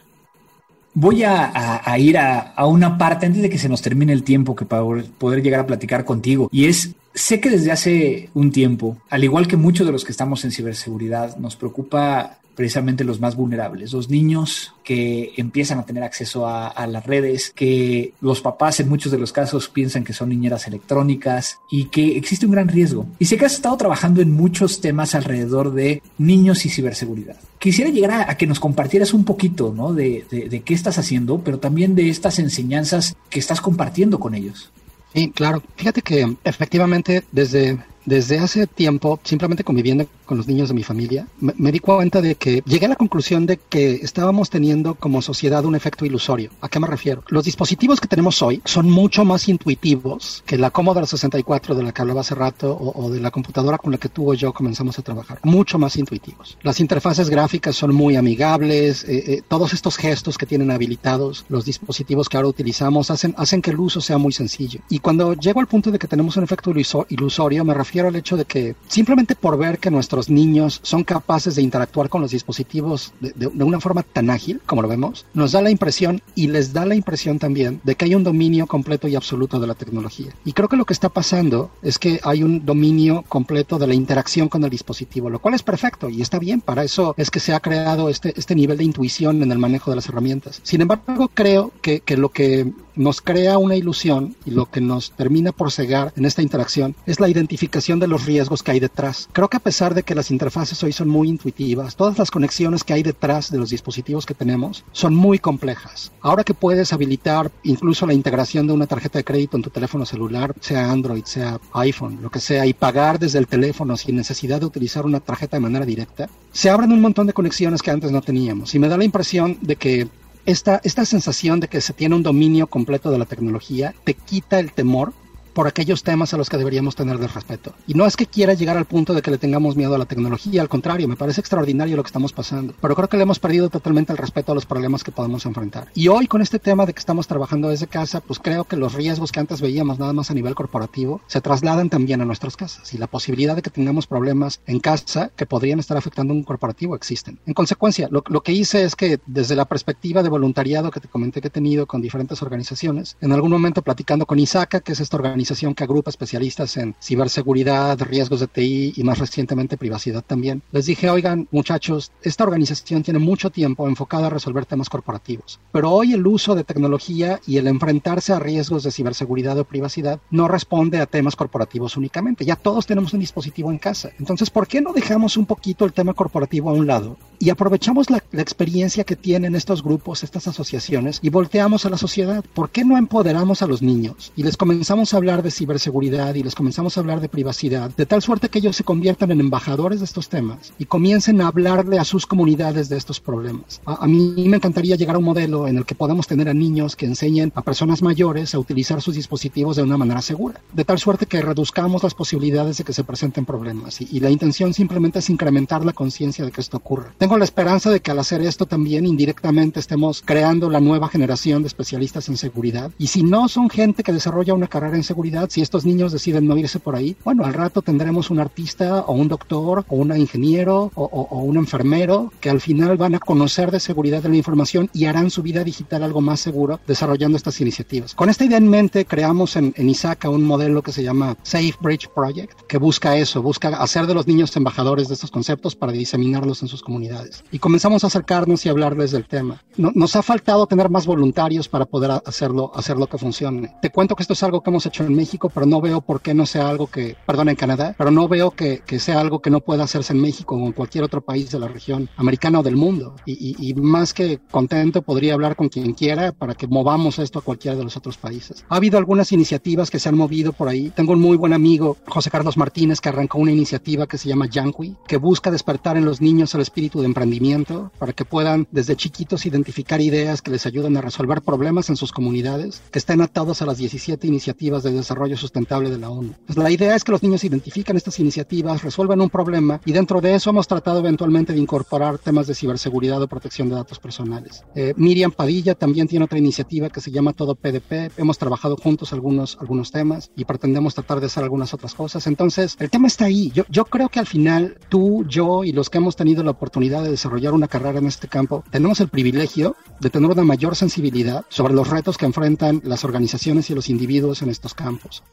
Voy 0.94 1.24
a, 1.24 1.82
a, 1.84 2.00
ir 2.00 2.18
a, 2.18 2.54
a, 2.56 2.66
una 2.68 2.98
parte 2.98 3.26
antes 3.26 3.42
de 3.42 3.50
que 3.50 3.58
se 3.58 3.68
nos 3.68 3.82
termine 3.82 4.14
el 4.14 4.24
tiempo 4.24 4.56
que 4.56 4.64
para 4.66 4.84
poder 5.18 5.44
llegar 5.44 5.60
a 5.60 5.68
platicar 5.68 6.06
contigo. 6.06 6.48
Y 6.54 6.66
es, 6.66 6.96
sé 7.16 7.40
que 7.40 7.50
desde 7.50 7.72
hace 7.72 8.30
un 8.34 8.52
tiempo, 8.52 8.98
al 9.10 9.24
igual 9.24 9.48
que 9.48 9.58
muchos 9.58 9.88
de 9.88 9.94
los 9.94 10.04
que 10.04 10.12
estamos 10.12 10.44
en 10.46 10.52
ciberseguridad, 10.52 11.38
nos 11.38 11.56
preocupa 11.56 12.40
precisamente 12.56 13.04
los 13.04 13.20
más 13.20 13.36
vulnerables, 13.36 13.92
los 13.94 14.10
niños 14.10 14.74
que 14.84 15.34
empiezan 15.38 15.78
a 15.78 15.86
tener 15.86 16.04
acceso 16.04 16.48
a, 16.48 16.68
a, 16.68 16.88
las 16.88 17.06
redes, 17.06 17.52
que 17.54 18.14
los 18.22 18.42
papás 18.42 18.80
en 18.80 18.88
muchos 18.90 19.12
de 19.12 19.18
los 19.18 19.34
casos 19.34 19.68
piensan 19.68 20.04
que 20.04 20.14
son 20.14 20.30
niñeras 20.30 20.66
electrónicas 20.68 21.60
y 21.70 21.86
que 21.86 22.18
existe 22.18 22.46
un 22.46 22.54
gran 22.54 22.70
riesgo. 22.70 23.08
Y 23.20 23.26
sé 23.26 23.38
que 23.38 23.46
has 23.46 23.56
estado 23.56 23.76
trabajando 23.78 24.22
en 24.22 24.32
muchos 24.32 24.80
temas 24.80 25.16
alrededor 25.16 25.74
de 25.74 26.02
niños 26.18 26.66
y 26.66 26.70
ciberseguridad. 26.70 27.36
Quisiera 27.60 27.92
llegar 27.92 28.12
a, 28.12 28.32
a 28.32 28.38
que 28.38 28.48
nos 28.48 28.60
compartieras 28.60 29.14
un 29.14 29.26
poquito 29.26 29.74
¿no? 29.76 29.94
de, 29.94 30.26
de, 30.32 30.48
de 30.48 30.62
qué 30.62 30.74
estás 30.74 30.98
haciendo, 30.98 31.40
pero 31.40 31.60
también 31.60 31.94
de 31.94 32.10
estas 32.10 32.40
enseñanzas 32.40 33.16
que 33.30 33.40
estás 33.40 33.60
compartiendo 33.60 34.20
con 34.20 34.34
ellos. 34.34 34.72
Sí, 35.16 35.32
claro. 35.32 35.64
Fíjate 35.78 36.02
que 36.02 36.36
efectivamente 36.44 37.24
desde 37.32 37.80
desde 38.06 38.40
hace 38.40 38.68
tiempo, 38.68 39.20
simplemente 39.24 39.64
conviviendo 39.64 40.08
con 40.26 40.38
los 40.38 40.48
niños 40.48 40.70
de 40.70 40.74
mi 40.74 40.84
familia, 40.84 41.28
me, 41.40 41.54
me, 41.58 41.72
di 41.72 41.80
cuenta 41.80 42.22
de 42.22 42.36
que 42.36 42.64
llegué 42.66 42.86
a 42.86 42.90
la 42.90 42.96
conclusión 42.96 43.46
de 43.46 43.58
que 43.58 43.96
estábamos 43.96 44.50
teniendo 44.50 44.96
como 44.96 45.22
sociedad 45.22 45.66
un 45.66 45.76
efecto 45.76 46.06
ilusorio. 46.06 46.52
¿A 46.62 46.70
qué 46.70 46.80
me 46.80 46.88
refiero? 46.88 47.24
Los 47.28 47.46
dispositivos 47.46 48.00
que 48.00 48.08
tenemos 48.08 48.42
hoy 48.42 48.62
son 48.66 48.90
mucho 48.90 49.26
más 49.26 49.48
intuitivos 49.48 50.44
que 50.46 50.58
la 50.58 50.72
Commodore 50.72 51.08
64 51.08 51.76
de 51.76 51.84
la 51.84 51.92
que 51.92 52.02
hablaba 52.02 52.22
hace 52.22 52.36
rato 52.36 52.72
o, 52.72 53.06
o 53.06 53.10
de 53.10 53.20
la 53.20 53.32
computadora 53.32 53.78
con 53.78 53.92
la 53.92 53.98
que 53.98 54.10
tú 54.10 54.32
o 54.32 54.34
yo 54.34 54.54
comenzamos 54.54 54.98
a 54.98 55.02
trabajar. 55.02 55.40
Mucho 55.44 55.78
más 55.78 55.98
intuitivos. 55.98 56.58
Las 56.64 56.80
interfaces 56.80 57.30
gráficas 57.30 57.76
son 57.76 57.94
muy 57.94 58.16
amigables, 58.16 59.04
eh, 59.04 59.24
eh, 59.28 59.42
todos 59.48 59.74
estos 59.74 59.98
gestos 59.98 60.38
que 60.38 60.46
tienen 60.46 60.72
habilitados 60.72 61.46
los 61.50 61.66
dispositivos 61.66 62.30
que 62.30 62.38
ahora 62.38 62.50
utilizamos 62.50 63.12
hacen, 63.12 63.34
hacen 63.38 63.62
que 63.62 63.72
el 63.72 63.80
uso 63.80 64.02
sea 64.02 64.18
muy 64.18 64.32
sencillo. 64.32 64.80
Y 64.90 65.00
cuando 65.00 65.34
llego 65.34 65.60
al 65.60 65.68
punto 65.68 65.92
de 65.92 66.00
que 66.00 66.08
tenemos 66.08 66.38
un 66.38 66.44
efecto 66.44 66.72
ilusorio, 67.10 67.66
me 67.66 67.74
refiero 67.74 67.95
refiero 67.96 68.10
al 68.10 68.16
hecho 68.18 68.36
de 68.36 68.44
que 68.44 68.76
simplemente 68.90 69.36
por 69.36 69.58
ver 69.58 69.80
que 69.80 69.90
nuestros 69.90 70.30
niños 70.30 70.82
son 70.84 71.06
capaces 71.06 71.56
de 71.56 71.62
interactuar 71.62 72.10
con 72.10 72.22
los 72.22 72.32
dispositivos 72.32 73.14
de, 73.22 73.32
de, 73.32 73.48
de, 73.48 73.64
una 73.64 73.80
forma 73.80 74.04
tan 74.04 74.30
ágil 74.30 74.60
como 74.66 74.82
lo 74.82 74.90
vemos, 74.90 75.26
nos 75.34 75.54
da 75.54 75.62
la 75.62 75.70
impresión 75.70 76.22
y 76.36 76.48
les 76.48 76.74
da 76.74 76.86
la 76.86 76.96
impresión 76.96 77.40
también 77.40 77.80
de 77.86 77.96
que 77.96 78.04
hay 78.04 78.14
un 78.14 78.26
dominio 78.26 78.68
completo 78.68 79.08
y 79.08 79.16
absoluto 79.16 79.62
de 79.62 79.68
la 79.68 79.76
tecnología. 79.76 80.36
Y 80.44 80.52
creo 80.52 80.68
que 80.68 80.76
lo 80.76 80.84
que 80.84 80.92
está 80.92 81.08
pasando 81.08 81.72
es 81.82 81.98
que 81.98 82.20
hay 82.24 82.44
un 82.44 82.66
dominio 82.66 83.24
completo 83.30 83.80
de 83.80 83.88
la 83.88 83.94
interacción 83.94 84.50
con 84.50 84.66
el 84.66 84.70
dispositivo, 84.70 85.30
lo 85.30 85.40
cual 85.40 85.56
es 85.56 85.64
perfecto 85.64 86.10
y 86.10 86.22
está 86.22 86.38
bien. 86.38 86.60
Para 86.60 86.84
eso 86.84 87.16
es 87.16 87.32
que 87.32 87.40
se 87.40 87.54
ha 87.54 87.62
creado 87.62 88.10
este, 88.10 88.34
este 88.36 88.56
nivel 88.56 88.78
de 88.78 88.84
intuición 88.84 89.42
en 89.42 89.54
el 89.54 89.58
manejo 89.58 89.90
de 89.90 89.96
las 89.96 90.10
herramientas. 90.10 90.60
Sin 90.64 90.82
embargo, 90.82 91.32
creo 91.34 91.72
que, 91.82 92.02
que 92.02 92.18
lo 92.18 92.28
que 92.28 92.74
nos 92.96 93.22
crea 93.22 93.58
una 93.58 93.76
ilusión 93.76 94.36
y 94.46 94.52
lo 94.52 94.70
que 94.70 94.82
nos 94.82 95.12
termina 95.12 95.52
por 95.52 95.72
cegar 95.72 96.14
en 96.16 96.26
esta 96.26 96.42
interacción 96.42 96.96
es 97.06 97.20
la 97.20 97.30
identificación 97.30 98.00
de 98.00 98.08
los 98.08 98.26
riesgos 98.26 98.64
que 98.64 98.72
hay 98.72 98.80
detrás. 98.80 99.30
Creo 99.34 99.50
que 99.50 99.58
a 99.58 99.62
pesar 99.62 99.94
de 99.94 100.04
que 100.04 100.16
las 100.16 100.32
interfaces 100.32 100.82
hoy 100.84 100.92
son 100.92 101.10
muy 101.10 101.28
intuitivas, 101.28 101.96
todas 101.96 102.18
las 102.18 102.32
conexiones 102.32 102.84
que 102.84 102.94
hay 102.94 103.04
detrás 103.04 103.52
de 103.52 103.58
los 103.58 103.70
dispositivos 103.70 104.26
que 104.26 104.34
tenemos 104.34 104.84
son 104.92 105.16
muy 105.16 105.40
complejas. 105.40 106.12
Ahora 106.22 106.44
que 106.44 106.54
puedes 106.54 106.94
habilitar 106.94 107.52
incluso 107.64 108.06
la 108.06 108.14
integración 108.14 108.68
de 108.68 108.74
una 108.74 108.88
tarjeta 108.88 109.20
de 109.20 109.24
crédito 109.24 109.58
en 109.58 109.64
tu 109.64 109.70
teléfono 109.70 110.06
celular, 110.06 110.54
sea 110.60 110.92
Android, 110.92 111.24
sea 111.26 111.60
iPhone, 111.74 112.20
lo 112.22 112.30
que 112.30 112.40
sea, 112.40 112.66
y 112.66 112.74
pagar 112.74 113.20
desde 113.20 113.40
el 113.40 113.48
teléfono 113.48 113.98
sin 113.98 114.16
necesidad 114.16 114.60
de 114.60 114.66
utilizar 114.66 115.06
una 115.06 115.20
tarjeta 115.20 115.58
de 115.58 115.62
manera 115.62 115.86
directa, 115.86 116.30
se 116.52 116.70
abren 116.70 116.92
un 116.92 117.02
montón 117.02 117.28
de 117.28 117.34
conexiones 117.34 117.82
que 117.82 117.92
antes 117.92 118.12
no 118.12 118.22
teníamos. 118.22 118.74
Y 118.76 118.80
me 118.80 118.88
da 118.88 118.98
la 118.98 119.04
impresión 119.04 119.58
de 119.62 119.76
que 119.76 120.08
esta, 120.46 120.80
esta 120.84 121.06
sensación 121.06 121.60
de 121.60 121.68
que 121.68 121.82
se 121.82 121.94
tiene 121.94 122.16
un 122.16 122.24
dominio 122.24 122.68
completo 122.68 123.12
de 123.12 123.18
la 123.18 123.26
tecnología 123.26 123.94
te 124.04 124.14
quita 124.14 124.60
el 124.60 124.72
temor 124.72 125.14
por 125.56 125.68
aquellos 125.68 126.04
temas 126.04 126.34
a 126.34 126.38
los 126.38 126.50
que 126.50 126.58
deberíamos 126.58 126.96
tener 126.96 127.18
de 127.18 127.28
respeto. 127.28 127.74
Y 127.88 127.94
no 127.94 128.06
es 128.06 128.18
que 128.18 128.28
quiera 128.28 128.54
llegar 128.54 128.76
al 128.76 128.84
punto 128.84 129.14
de 129.14 129.22
que 129.22 129.32
le 129.32 129.38
tengamos 129.38 129.78
miedo 129.78 129.96
a 129.96 129.98
la 129.98 130.06
tecnología, 130.06 130.62
al 130.62 130.68
contrario, 130.68 131.08
me 131.08 131.16
parece 131.16 131.40
extraordinario 131.40 131.96
lo 131.96 132.04
que 132.04 132.10
estamos 132.10 132.34
pasando, 132.34 132.74
pero 132.82 132.94
creo 132.94 133.08
que 133.08 133.16
le 133.16 133.24
hemos 133.24 133.40
perdido 133.40 133.70
totalmente 133.70 134.12
el 134.12 134.18
respeto 134.18 134.52
a 134.52 134.56
los 134.56 134.66
problemas 134.66 135.06
que 135.06 135.14
podemos 135.14 135.46
enfrentar. 135.46 135.88
Y 135.96 136.10
hoy 136.10 136.28
con 136.28 136.42
este 136.42 136.60
tema 136.60 136.86
de 136.86 136.94
que 136.94 137.00
estamos 137.00 137.28
trabajando 137.28 137.70
desde 137.70 137.88
casa, 137.88 138.20
pues 138.20 138.40
creo 138.40 138.66
que 138.66 138.76
los 138.76 138.94
riesgos 138.94 139.32
que 139.32 139.40
antes 139.40 139.62
veíamos 139.62 139.98
nada 139.98 140.12
más 140.12 140.30
a 140.30 140.34
nivel 140.34 140.56
corporativo 140.56 141.22
se 141.28 141.40
trasladan 141.40 141.90
también 141.90 142.22
a 142.22 142.26
nuestras 142.26 142.58
casas 142.58 142.94
y 142.94 142.98
la 142.98 143.08
posibilidad 143.08 143.56
de 143.56 143.62
que 143.62 143.70
tengamos 143.70 144.08
problemas 144.08 144.60
en 144.68 144.82
casa 144.82 145.32
que 145.38 145.46
podrían 145.46 145.80
estar 145.80 145.96
afectando 145.96 146.34
a 146.34 146.36
un 146.36 146.44
corporativo 146.44 146.98
existen. 146.98 147.40
En 147.46 147.54
consecuencia, 147.54 148.10
lo, 148.12 148.26
lo 148.28 148.42
que 148.44 148.52
hice 148.52 148.84
es 148.84 148.98
que 148.98 149.20
desde 149.26 149.56
la 149.56 149.64
perspectiva 149.64 150.22
de 150.22 150.28
voluntariado 150.28 150.92
que 150.92 151.00
te 151.00 151.08
comenté 151.08 151.40
que 151.40 151.48
he 151.48 151.52
tenido 151.52 151.86
con 151.86 152.02
diferentes 152.02 152.42
organizaciones, 152.42 153.16
en 153.22 153.32
algún 153.32 153.52
momento 153.52 153.82
platicando 153.84 154.26
con 154.26 154.38
ISACA, 154.38 154.82
que 154.82 154.92
es 154.92 155.00
esta 155.00 155.16
organización 155.16 155.45
que 155.46 155.84
agrupa 155.84 156.10
especialistas 156.10 156.78
en 156.78 156.96
ciberseguridad, 157.02 158.00
riesgos 158.02 158.40
de 158.40 158.48
TI 158.48 158.94
y 158.96 159.04
más 159.04 159.20
recientemente 159.20 159.78
privacidad 159.78 160.24
también. 160.26 160.62
Les 160.72 160.86
dije, 160.86 161.10
oigan 161.10 161.48
muchachos, 161.52 162.12
esta 162.22 162.44
organización 162.44 163.04
tiene 163.04 163.20
mucho 163.20 163.50
tiempo 163.50 163.88
enfocada 163.88 164.28
a 164.28 164.30
resolver 164.30 164.66
temas 164.66 164.90
corporativos, 164.90 165.60
pero 165.72 165.92
hoy 165.92 166.14
el 166.14 166.26
uso 166.26 166.56
de 166.56 166.64
tecnología 166.64 167.40
y 167.46 167.58
el 167.58 167.68
enfrentarse 167.68 168.34
a 168.34 168.40
riesgos 168.40 168.84
de 168.84 168.92
ciberseguridad 168.92 169.58
o 169.60 169.66
privacidad 169.66 170.20
no 170.32 170.48
responde 170.48 171.00
a 171.00 171.06
temas 171.06 171.36
corporativos 171.36 171.98
únicamente. 171.98 172.46
Ya 172.46 172.56
todos 172.56 172.86
tenemos 172.86 173.14
un 173.14 173.20
dispositivo 173.20 173.72
en 173.72 173.78
casa. 173.78 174.12
Entonces, 174.20 174.50
¿por 174.50 174.68
qué 174.68 174.82
no 174.82 174.94
dejamos 174.94 175.38
un 175.38 175.46
poquito 175.46 175.86
el 175.86 175.94
tema 175.94 176.14
corporativo 176.14 176.70
a 176.70 176.74
un 176.74 176.88
lado 176.88 177.18
y 177.40 177.50
aprovechamos 177.50 178.10
la, 178.10 178.24
la 178.32 178.42
experiencia 178.42 179.04
que 179.04 179.16
tienen 179.16 179.56
estos 179.56 179.84
grupos, 179.84 180.24
estas 180.24 180.48
asociaciones 180.48 181.20
y 181.22 181.30
volteamos 181.30 181.86
a 181.86 181.90
la 181.90 181.98
sociedad? 181.98 182.44
¿Por 182.54 182.70
qué 182.70 182.84
no 182.84 182.98
empoderamos 182.98 183.62
a 183.62 183.68
los 183.68 183.82
niños 183.82 184.32
y 184.36 184.44
les 184.44 184.58
comenzamos 184.58 185.14
a 185.14 185.18
hablar 185.18 185.35
de 185.42 185.52
ciberseguridad 185.52 186.36
y 186.36 186.44
les 186.44 186.56
comenzamos 186.56 186.98
a 186.98 187.00
hablar 187.00 187.22
de 187.22 187.30
privacidad, 187.30 187.92
de 187.96 188.06
tal 188.06 188.22
suerte 188.22 188.50
que 188.50 188.60
ellos 188.60 188.76
se 188.76 188.84
conviertan 188.84 189.32
en 189.32 189.40
embajadores 189.40 190.00
de 190.00 190.06
estos 190.06 190.30
temas 190.30 190.74
y 190.78 190.86
comiencen 190.86 191.42
a 191.42 191.48
hablarle 191.48 192.00
a 192.00 192.06
sus 192.06 192.26
comunidades 192.26 192.90
de 192.90 192.98
estos 192.98 193.20
problemas. 193.20 193.82
A, 193.86 194.08
mí 194.08 194.48
me 194.48 194.58
encantaría 194.58 194.96
llegar 194.96 195.16
a 195.16 195.20
un 195.20 195.26
modelo 195.26 195.68
en 195.68 195.78
el 195.78 195.86
que 195.86 195.96
podamos 195.96 196.28
tener 196.28 196.50
a 196.50 196.54
niños 196.54 196.96
que 196.96 197.06
enseñen 197.06 197.52
a 197.56 197.62
personas 197.62 198.02
mayores 198.02 198.56
a 198.56 198.60
utilizar 198.60 199.02
sus 199.02 199.16
dispositivos 199.16 199.76
de 199.76 199.84
una 199.84 199.98
manera 199.98 200.22
segura, 200.22 200.62
de 200.74 200.86
tal 200.86 201.00
suerte 201.00 201.26
que 201.26 201.42
reduzcamos 201.42 202.04
las 202.04 202.14
posibilidades 202.14 202.78
de 202.78 202.84
que 202.84 202.94
se 202.94 203.04
presenten 203.04 203.46
problemas 203.46 204.02
y, 204.02 204.08
y 204.12 204.20
la 204.20 204.30
intención 204.30 204.74
simplemente 204.74 205.20
es 205.20 205.30
incrementar 205.30 205.86
la 205.86 205.94
conciencia 205.94 206.46
de 206.46 206.52
que 206.52 206.62
esto 206.62 206.78
ocurra. 206.78 207.14
Tengo 207.18 207.38
la 207.38 207.46
esperanza 207.46 207.90
de 207.90 208.00
que 208.00 208.12
al 208.12 208.20
hacer 208.20 208.42
esto 208.42 208.66
también 208.66 209.06
indirectamente 209.06 209.80
estemos 209.80 210.22
creando 210.24 210.70
la 210.70 210.80
nueva 210.80 211.10
generación 211.10 211.62
de 211.62 211.68
especialistas 211.68 212.30
en 212.30 212.38
seguridad 212.38 212.92
y 212.98 213.08
si 213.08 213.24
no 213.24 213.48
son 213.48 213.70
gente 213.70 214.04
que 214.04 214.14
desarrolla 214.14 214.54
una 214.54 214.68
carrera 214.68 214.96
en 214.96 215.04
seguridad, 215.04 215.25
si 215.50 215.62
estos 215.62 215.86
niños 215.86 216.12
deciden 216.12 216.48
no 216.48 216.58
irse 216.58 216.80
por 216.80 216.96
ahí, 216.96 217.16
bueno, 217.24 217.46
al 217.46 217.54
rato 217.54 217.82
tendremos 217.82 218.30
un 218.30 218.40
artista 218.40 219.02
o 219.02 219.14
un 219.14 219.28
doctor 219.28 219.86
o 219.88 219.96
un 219.96 220.16
ingeniero 220.16 220.92
o, 220.96 221.40
un 221.42 221.58
enfermero 221.58 222.32
que 222.40 222.50
al 222.50 222.62
final 222.62 222.98
van 222.98 223.16
a 223.16 223.20
conocer 223.20 223.72
de 223.72 223.80
seguridad 223.80 224.22
de 224.22 224.30
la 224.30 224.38
información 224.38 224.90
y 224.94 225.06
harán 225.06 225.30
su 225.30 225.42
vida 225.42 225.64
digital 225.64 226.04
algo 226.04 226.22
más 226.22 226.40
seguro 226.40 226.80
desarrollando 226.88 227.38
estas 227.38 227.60
iniciativas. 227.62 228.14
Con 228.16 228.30
esta 228.30 228.46
idea 228.46 228.58
en 228.58 228.70
mente, 228.70 229.06
creamos 229.06 229.56
en, 229.56 229.74
en 229.78 229.90
ISACA 229.90 230.30
un 230.30 230.44
modelo 230.44 230.82
que 230.82 230.92
se 230.92 231.04
llama 231.04 231.38
Safe 231.44 231.76
Bridge 231.82 232.08
Project, 232.10 232.62
que 232.68 232.78
busca 232.78 233.18
eso, 233.18 233.42
busca 233.42 233.70
hacer 233.70 234.08
de 234.08 234.14
los 234.14 234.28
niños 234.28 234.56
embajadores 234.56 235.08
de 235.08 235.16
estos 235.16 235.32
conceptos 235.32 235.76
para 235.76 235.92
diseminarlos 235.92 236.62
en 236.62 236.68
sus 236.68 236.82
comunidades. 236.82 237.44
Y 237.52 237.60
comenzamos 237.60 238.04
a 238.04 238.08
acercarnos 238.08 238.66
y 238.66 238.70
hablarles 238.70 239.12
del 239.12 239.28
tema. 239.28 239.64
nos 239.78 240.16
ha 240.16 240.22
faltado 240.22 240.68
tener 240.68 240.90
más 240.90 241.06
voluntarios 241.06 241.68
para 241.68 241.86
poder 241.86 242.12
hacerlo, 242.26 242.72
hacerlo 242.76 243.08
que 243.08 243.18
funcione. 243.18 243.76
Te 243.82 243.90
cuento 243.90 244.16
que 244.16 244.24
esto 244.24 244.34
es 244.34 244.44
algo 244.44 244.62
que 244.62 244.70
hemos 244.70 244.86
hecho 244.86 245.04
en 245.04 245.15
México, 245.16 245.50
pero 245.54 245.66
no 245.66 245.82
veo 245.82 246.02
por 246.02 246.22
qué 246.22 246.34
no 246.34 246.46
sea 246.46 246.70
algo 246.70 246.88
que, 246.88 247.16
perdón, 247.26 247.50
en 247.50 247.56
Canadá, 247.56 247.96
pero 247.98 248.12
no 248.12 248.28
veo 248.28 248.52
que, 248.52 248.82
que 248.86 249.00
sea 249.00 249.20
algo 249.20 249.42
que 249.42 249.50
no 249.50 249.62
pueda 249.62 249.84
hacerse 249.84 250.14
en 250.14 250.22
México 250.22 250.56
o 250.56 250.66
en 250.66 250.74
cualquier 250.74 251.04
otro 251.04 251.22
país 251.22 251.52
de 251.52 251.60
la 251.60 251.68
región 251.68 252.10
americana 252.18 252.60
o 252.60 252.64
del 252.64 252.76
mundo. 252.76 253.16
Y, 253.26 253.56
y, 253.60 253.74
más 253.76 254.14
que 254.14 254.40
contento, 254.52 255.02
podría 255.02 255.34
hablar 255.34 255.56
con 255.56 255.70
quien 255.70 255.94
quiera 255.94 256.32
para 256.32 256.56
que 256.56 256.68
movamos 256.68 257.20
esto 257.20 257.40
a 257.40 257.42
cualquiera 257.42 257.78
de 257.78 257.84
los 257.84 257.98
otros 257.98 258.18
países. 258.18 258.66
Ha 258.70 258.78
habido 258.78 258.98
algunas 258.98 259.32
iniciativas 259.32 259.90
que 259.90 260.00
se 260.00 260.10
han 260.10 260.18
movido 260.18 260.54
por 260.54 260.68
ahí. 260.68 260.92
Tengo 260.96 261.14
un 261.14 261.22
muy 261.22 261.38
buen 261.38 261.54
amigo, 261.54 261.98
José 262.08 262.30
Carlos 262.30 262.58
Martínez, 262.58 263.02
que 263.02 263.10
arrancó 263.10 263.40
una 263.40 263.52
iniciativa 263.52 264.08
que 264.08 264.18
se 264.18 264.30
llama 264.30 264.48
Yankui, 264.48 264.96
que 265.08 265.18
busca 265.18 265.52
despertar 265.52 265.98
en 265.98 266.06
los 266.06 266.22
niños 266.22 266.54
el 266.56 266.62
espíritu 266.62 267.00
de 267.00 267.06
emprendimiento 267.06 267.92
para 268.00 268.14
que 268.14 268.26
puedan 268.26 268.68
desde 268.72 268.96
chiquitos 268.96 269.46
identificar 269.46 270.02
ideas 270.02 270.42
que 270.42 270.52
les 270.52 270.66
ayuden 270.66 270.98
a 270.98 271.02
resolver 271.02 271.42
problemas 271.42 271.90
en 271.90 271.96
sus 271.96 272.12
comunidades, 272.12 272.82
que 272.92 273.00
estén 273.00 273.22
atados 273.22 273.62
a 273.62 273.66
las 273.66 273.78
17 273.78 274.28
iniciativas 274.28 274.84
de 274.84 274.92
desarrollo 274.96 275.38
sustentable 275.38 275.90
de 275.90 275.98
la 275.98 276.10
ONU. 276.10 276.34
Pues 276.46 276.58
la 276.58 276.72
idea 276.72 276.96
es 276.96 277.04
que 277.04 277.12
los 277.12 277.24
niños 277.24 277.44
identifican 277.44 277.98
estas 277.98 278.20
iniciativas, 278.20 278.84
resuelvan 278.84 279.22
un 279.22 279.30
problema 279.30 279.80
y 279.86 279.92
dentro 279.92 280.22
de 280.22 280.36
eso 280.36 280.50
hemos 280.50 280.68
tratado 280.68 281.00
eventualmente 281.00 281.54
de 281.54 281.60
incorporar 281.60 282.18
temas 282.18 282.48
de 282.48 282.56
ciberseguridad 282.56 283.22
o 283.22 283.28
protección 283.28 283.70
de 283.70 283.76
datos 283.76 284.00
personales. 284.00 284.64
Eh, 284.76 284.94
Miriam 284.98 285.32
Padilla 285.32 285.76
también 285.76 286.08
tiene 286.08 286.26
otra 286.26 286.38
iniciativa 286.38 286.90
que 286.90 287.02
se 287.02 287.12
llama 287.12 287.34
Todo 287.34 287.56
PDP. 287.56 288.12
Hemos 288.18 288.38
trabajado 288.38 288.78
juntos 288.78 289.14
algunos, 289.14 289.58
algunos 289.60 289.92
temas 289.92 290.32
y 290.36 290.46
pretendemos 290.46 290.96
tratar 290.96 291.20
de 291.20 291.28
hacer 291.28 291.44
algunas 291.44 291.74
otras 291.74 291.94
cosas. 291.94 292.28
Entonces, 292.28 292.76
el 292.80 292.90
tema 292.90 293.08
está 293.08 293.26
ahí. 293.26 293.52
Yo, 293.54 293.64
yo 293.70 293.86
creo 293.86 294.10
que 294.10 294.20
al 294.20 294.28
final 294.28 294.78
tú, 294.90 295.26
yo 295.28 295.64
y 295.64 295.72
los 295.72 295.90
que 295.90 295.98
hemos 295.98 296.16
tenido 296.16 296.44
la 296.44 296.52
oportunidad 296.52 297.04
de 297.04 297.12
desarrollar 297.12 297.54
una 297.54 297.68
carrera 297.68 298.00
en 298.00 298.08
este 298.08 298.28
campo, 298.28 298.64
tenemos 298.72 299.00
el 299.00 299.10
privilegio 299.10 299.76
de 300.00 300.10
tener 300.10 300.30
una 300.30 300.44
mayor 300.44 300.76
sensibilidad 300.76 301.46
sobre 301.50 301.74
los 301.74 301.90
retos 301.90 302.18
que 302.18 302.26
enfrentan 302.26 302.82
las 302.84 303.04
organizaciones 303.04 303.70
y 303.70 303.76
los 303.76 303.90
individuos 303.90 304.42
en 304.42 304.50
estos 304.50 304.74
campos. 304.74 304.85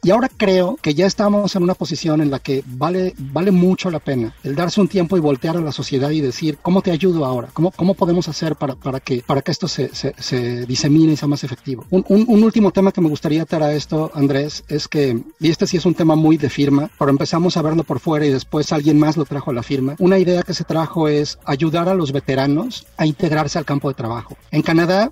Y 0.03 0.11
ahora 0.11 0.29
creo 0.35 0.77
que 0.81 0.93
ya 0.93 1.05
estamos 1.05 1.55
en 1.55 1.63
una 1.63 1.73
posición 1.73 2.21
en 2.21 2.31
la 2.31 2.39
que 2.39 2.63
vale, 2.65 3.13
vale 3.17 3.51
mucho 3.51 3.89
la 3.89 3.99
pena 3.99 4.33
el 4.43 4.55
darse 4.55 4.81
un 4.81 4.87
tiempo 4.87 5.17
y 5.17 5.19
voltear 5.19 5.57
a 5.57 5.61
la 5.61 5.71
sociedad 5.71 6.09
y 6.09 6.21
decir, 6.21 6.57
¿cómo 6.61 6.81
te 6.81 6.91
ayudo 6.91 7.25
ahora? 7.25 7.49
¿Cómo, 7.53 7.71
cómo 7.71 7.93
podemos 7.93 8.27
hacer 8.27 8.55
para, 8.55 8.75
para, 8.75 8.99
que, 8.99 9.23
para 9.25 9.41
que 9.41 9.51
esto 9.51 9.67
se, 9.67 9.93
se, 9.93 10.13
se 10.17 10.65
disemine 10.65 11.13
y 11.13 11.17
sea 11.17 11.27
más 11.27 11.43
efectivo? 11.43 11.85
Un, 11.89 12.05
un, 12.09 12.25
un, 12.27 12.43
último 12.43 12.71
tema 12.71 12.91
que 12.91 13.01
me 13.01 13.09
gustaría 13.09 13.45
traer 13.45 13.63
a 13.63 13.73
esto, 13.73 14.11
Andrés, 14.13 14.63
es 14.67 14.87
que, 14.87 15.17
y 15.39 15.49
este 15.49 15.67
sí 15.67 15.77
es 15.77 15.85
un 15.85 15.93
tema 15.95 16.15
muy 16.15 16.37
de 16.37 16.49
firma, 16.49 16.89
pero 16.99 17.11
empezamos 17.11 17.55
a 17.55 17.61
verlo 17.61 17.83
por 17.83 17.99
fuera 17.99 18.25
y 18.25 18.29
después 18.29 18.71
alguien 18.73 18.99
más 18.99 19.15
lo 19.15 19.25
trajo 19.25 19.51
a 19.51 19.53
la 19.53 19.63
firma. 19.63 19.95
Una 19.99 20.19
idea 20.19 20.43
que 20.43 20.53
se 20.53 20.63
trajo 20.63 21.07
es 21.07 21.39
ayudar 21.45 21.87
a 21.87 21.93
los 21.93 22.11
veteranos 22.11 22.85
a 22.97 23.05
integrarse 23.05 23.57
al 23.57 23.65
campo 23.65 23.87
de 23.87 23.95
trabajo. 23.95 24.37
En 24.51 24.61
Canadá, 24.61 25.11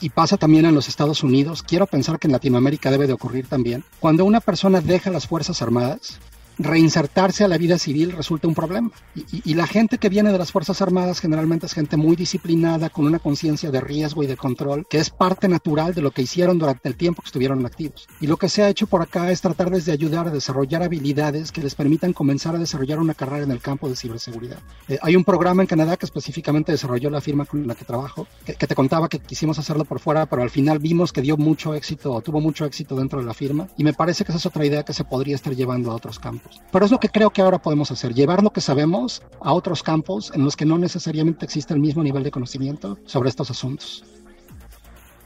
y 0.00 0.10
pasa 0.10 0.36
también 0.36 0.66
en 0.66 0.74
los 0.74 0.88
Estados 0.88 1.22
Unidos, 1.22 1.62
quiero 1.62 1.86
pensar 1.86 2.18
que 2.18 2.28
en 2.28 2.32
Latinoamérica 2.32 2.90
debe 2.90 3.06
de 3.06 3.12
ocurrir 3.12 3.46
también, 3.46 3.84
cuando 4.00 4.24
una 4.24 4.40
persona 4.40 4.80
deja 4.80 5.10
las 5.10 5.26
Fuerzas 5.26 5.62
Armadas, 5.62 6.18
reinsertarse 6.58 7.44
a 7.44 7.48
la 7.48 7.58
vida 7.58 7.78
civil 7.78 8.12
resulta 8.12 8.48
un 8.48 8.54
problema. 8.54 8.90
Y, 9.14 9.54
la 9.54 9.66
gente 9.66 9.98
que 9.98 10.08
viene 10.08 10.30
de 10.30 10.38
las 10.38 10.52
Fuerzas 10.52 10.80
Armadas 10.82 11.20
generalmente 11.20 11.66
es 11.66 11.72
gente 11.72 11.96
muy 11.96 12.14
disciplinada, 12.14 12.90
con 12.90 13.06
una 13.06 13.18
conciencia 13.18 13.70
de 13.70 13.80
riesgo 13.80 14.22
y 14.22 14.26
de 14.26 14.36
control, 14.36 14.86
que 14.88 14.98
es 14.98 15.10
parte 15.10 15.48
natural 15.48 15.94
de 15.94 16.02
lo 16.02 16.12
que 16.12 16.22
hicieron 16.22 16.58
durante 16.58 16.88
el 16.88 16.96
tiempo 16.96 17.22
que 17.22 17.26
estuvieron 17.26 17.64
activos. 17.66 18.06
Y 18.20 18.26
lo 18.26 18.36
que 18.36 18.48
se 18.48 18.62
ha 18.62 18.68
hecho 18.68 18.86
por 18.86 19.02
acá 19.02 19.30
es 19.32 19.40
tratar 19.40 19.70
de 19.70 19.92
ayudar 19.92 20.28
a 20.28 20.30
desarrollar 20.30 20.82
habilidades 20.82 21.50
que 21.50 21.62
les 21.62 21.74
permitan 21.74 22.12
comenzar 22.12 22.54
a 22.54 22.58
desarrollar 22.58 23.00
una 23.00 23.14
carrera 23.14 23.44
en 23.44 23.50
el 23.50 23.60
campo 23.60 23.88
de 23.88 23.96
ciberseguridad. 23.96 24.58
Eh, 24.88 24.98
hay 25.02 25.16
un 25.16 25.24
programa 25.24 25.62
en 25.62 25.66
Canadá 25.66 25.96
que 25.96 26.06
específicamente 26.06 26.72
desarrolló 26.72 27.10
la 27.10 27.20
firma 27.20 27.44
con 27.44 27.66
la 27.66 27.74
que 27.74 27.84
trabajo, 27.84 28.26
que, 28.44 28.54
que 28.54 28.66
te 28.66 28.74
contaba 28.74 29.08
que 29.08 29.18
quisimos 29.18 29.58
hacerlo 29.58 29.84
por 29.84 30.00
fuera, 30.00 30.26
pero 30.26 30.42
al 30.42 30.50
final 30.50 30.78
vimos 30.78 31.12
que 31.12 31.22
dio 31.22 31.36
mucho 31.36 31.74
éxito, 31.74 32.20
tuvo 32.20 32.40
mucho 32.40 32.64
éxito 32.64 32.96
dentro 32.96 33.18
de 33.18 33.26
la 33.26 33.34
firma, 33.34 33.68
y 33.76 33.84
me 33.84 33.92
parece 33.92 34.24
que 34.24 34.32
esa 34.32 34.38
es 34.38 34.46
otra 34.46 34.64
idea 34.64 34.84
que 34.84 34.92
se 34.92 35.04
podría 35.04 35.34
estar 35.34 35.54
llevando 35.54 35.90
a 35.90 35.94
otros 35.94 36.18
campos. 36.18 36.47
Pero 36.70 36.84
es 36.84 36.90
lo 36.90 37.00
que 37.00 37.08
creo 37.08 37.30
que 37.30 37.42
ahora 37.42 37.62
podemos 37.62 37.90
hacer, 37.90 38.14
llevar 38.14 38.42
lo 38.42 38.52
que 38.52 38.60
sabemos 38.60 39.22
a 39.40 39.52
otros 39.52 39.82
campos 39.82 40.30
en 40.34 40.44
los 40.44 40.56
que 40.56 40.66
no 40.66 40.78
necesariamente 40.78 41.44
existe 41.44 41.72
el 41.72 41.80
mismo 41.80 42.02
nivel 42.02 42.22
de 42.22 42.30
conocimiento 42.30 42.98
sobre 43.06 43.30
estos 43.30 43.50
asuntos. 43.50 44.04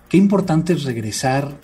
Qué 0.09 0.17
importante 0.19 0.75
es 0.75 0.85
regresar 0.85 1.59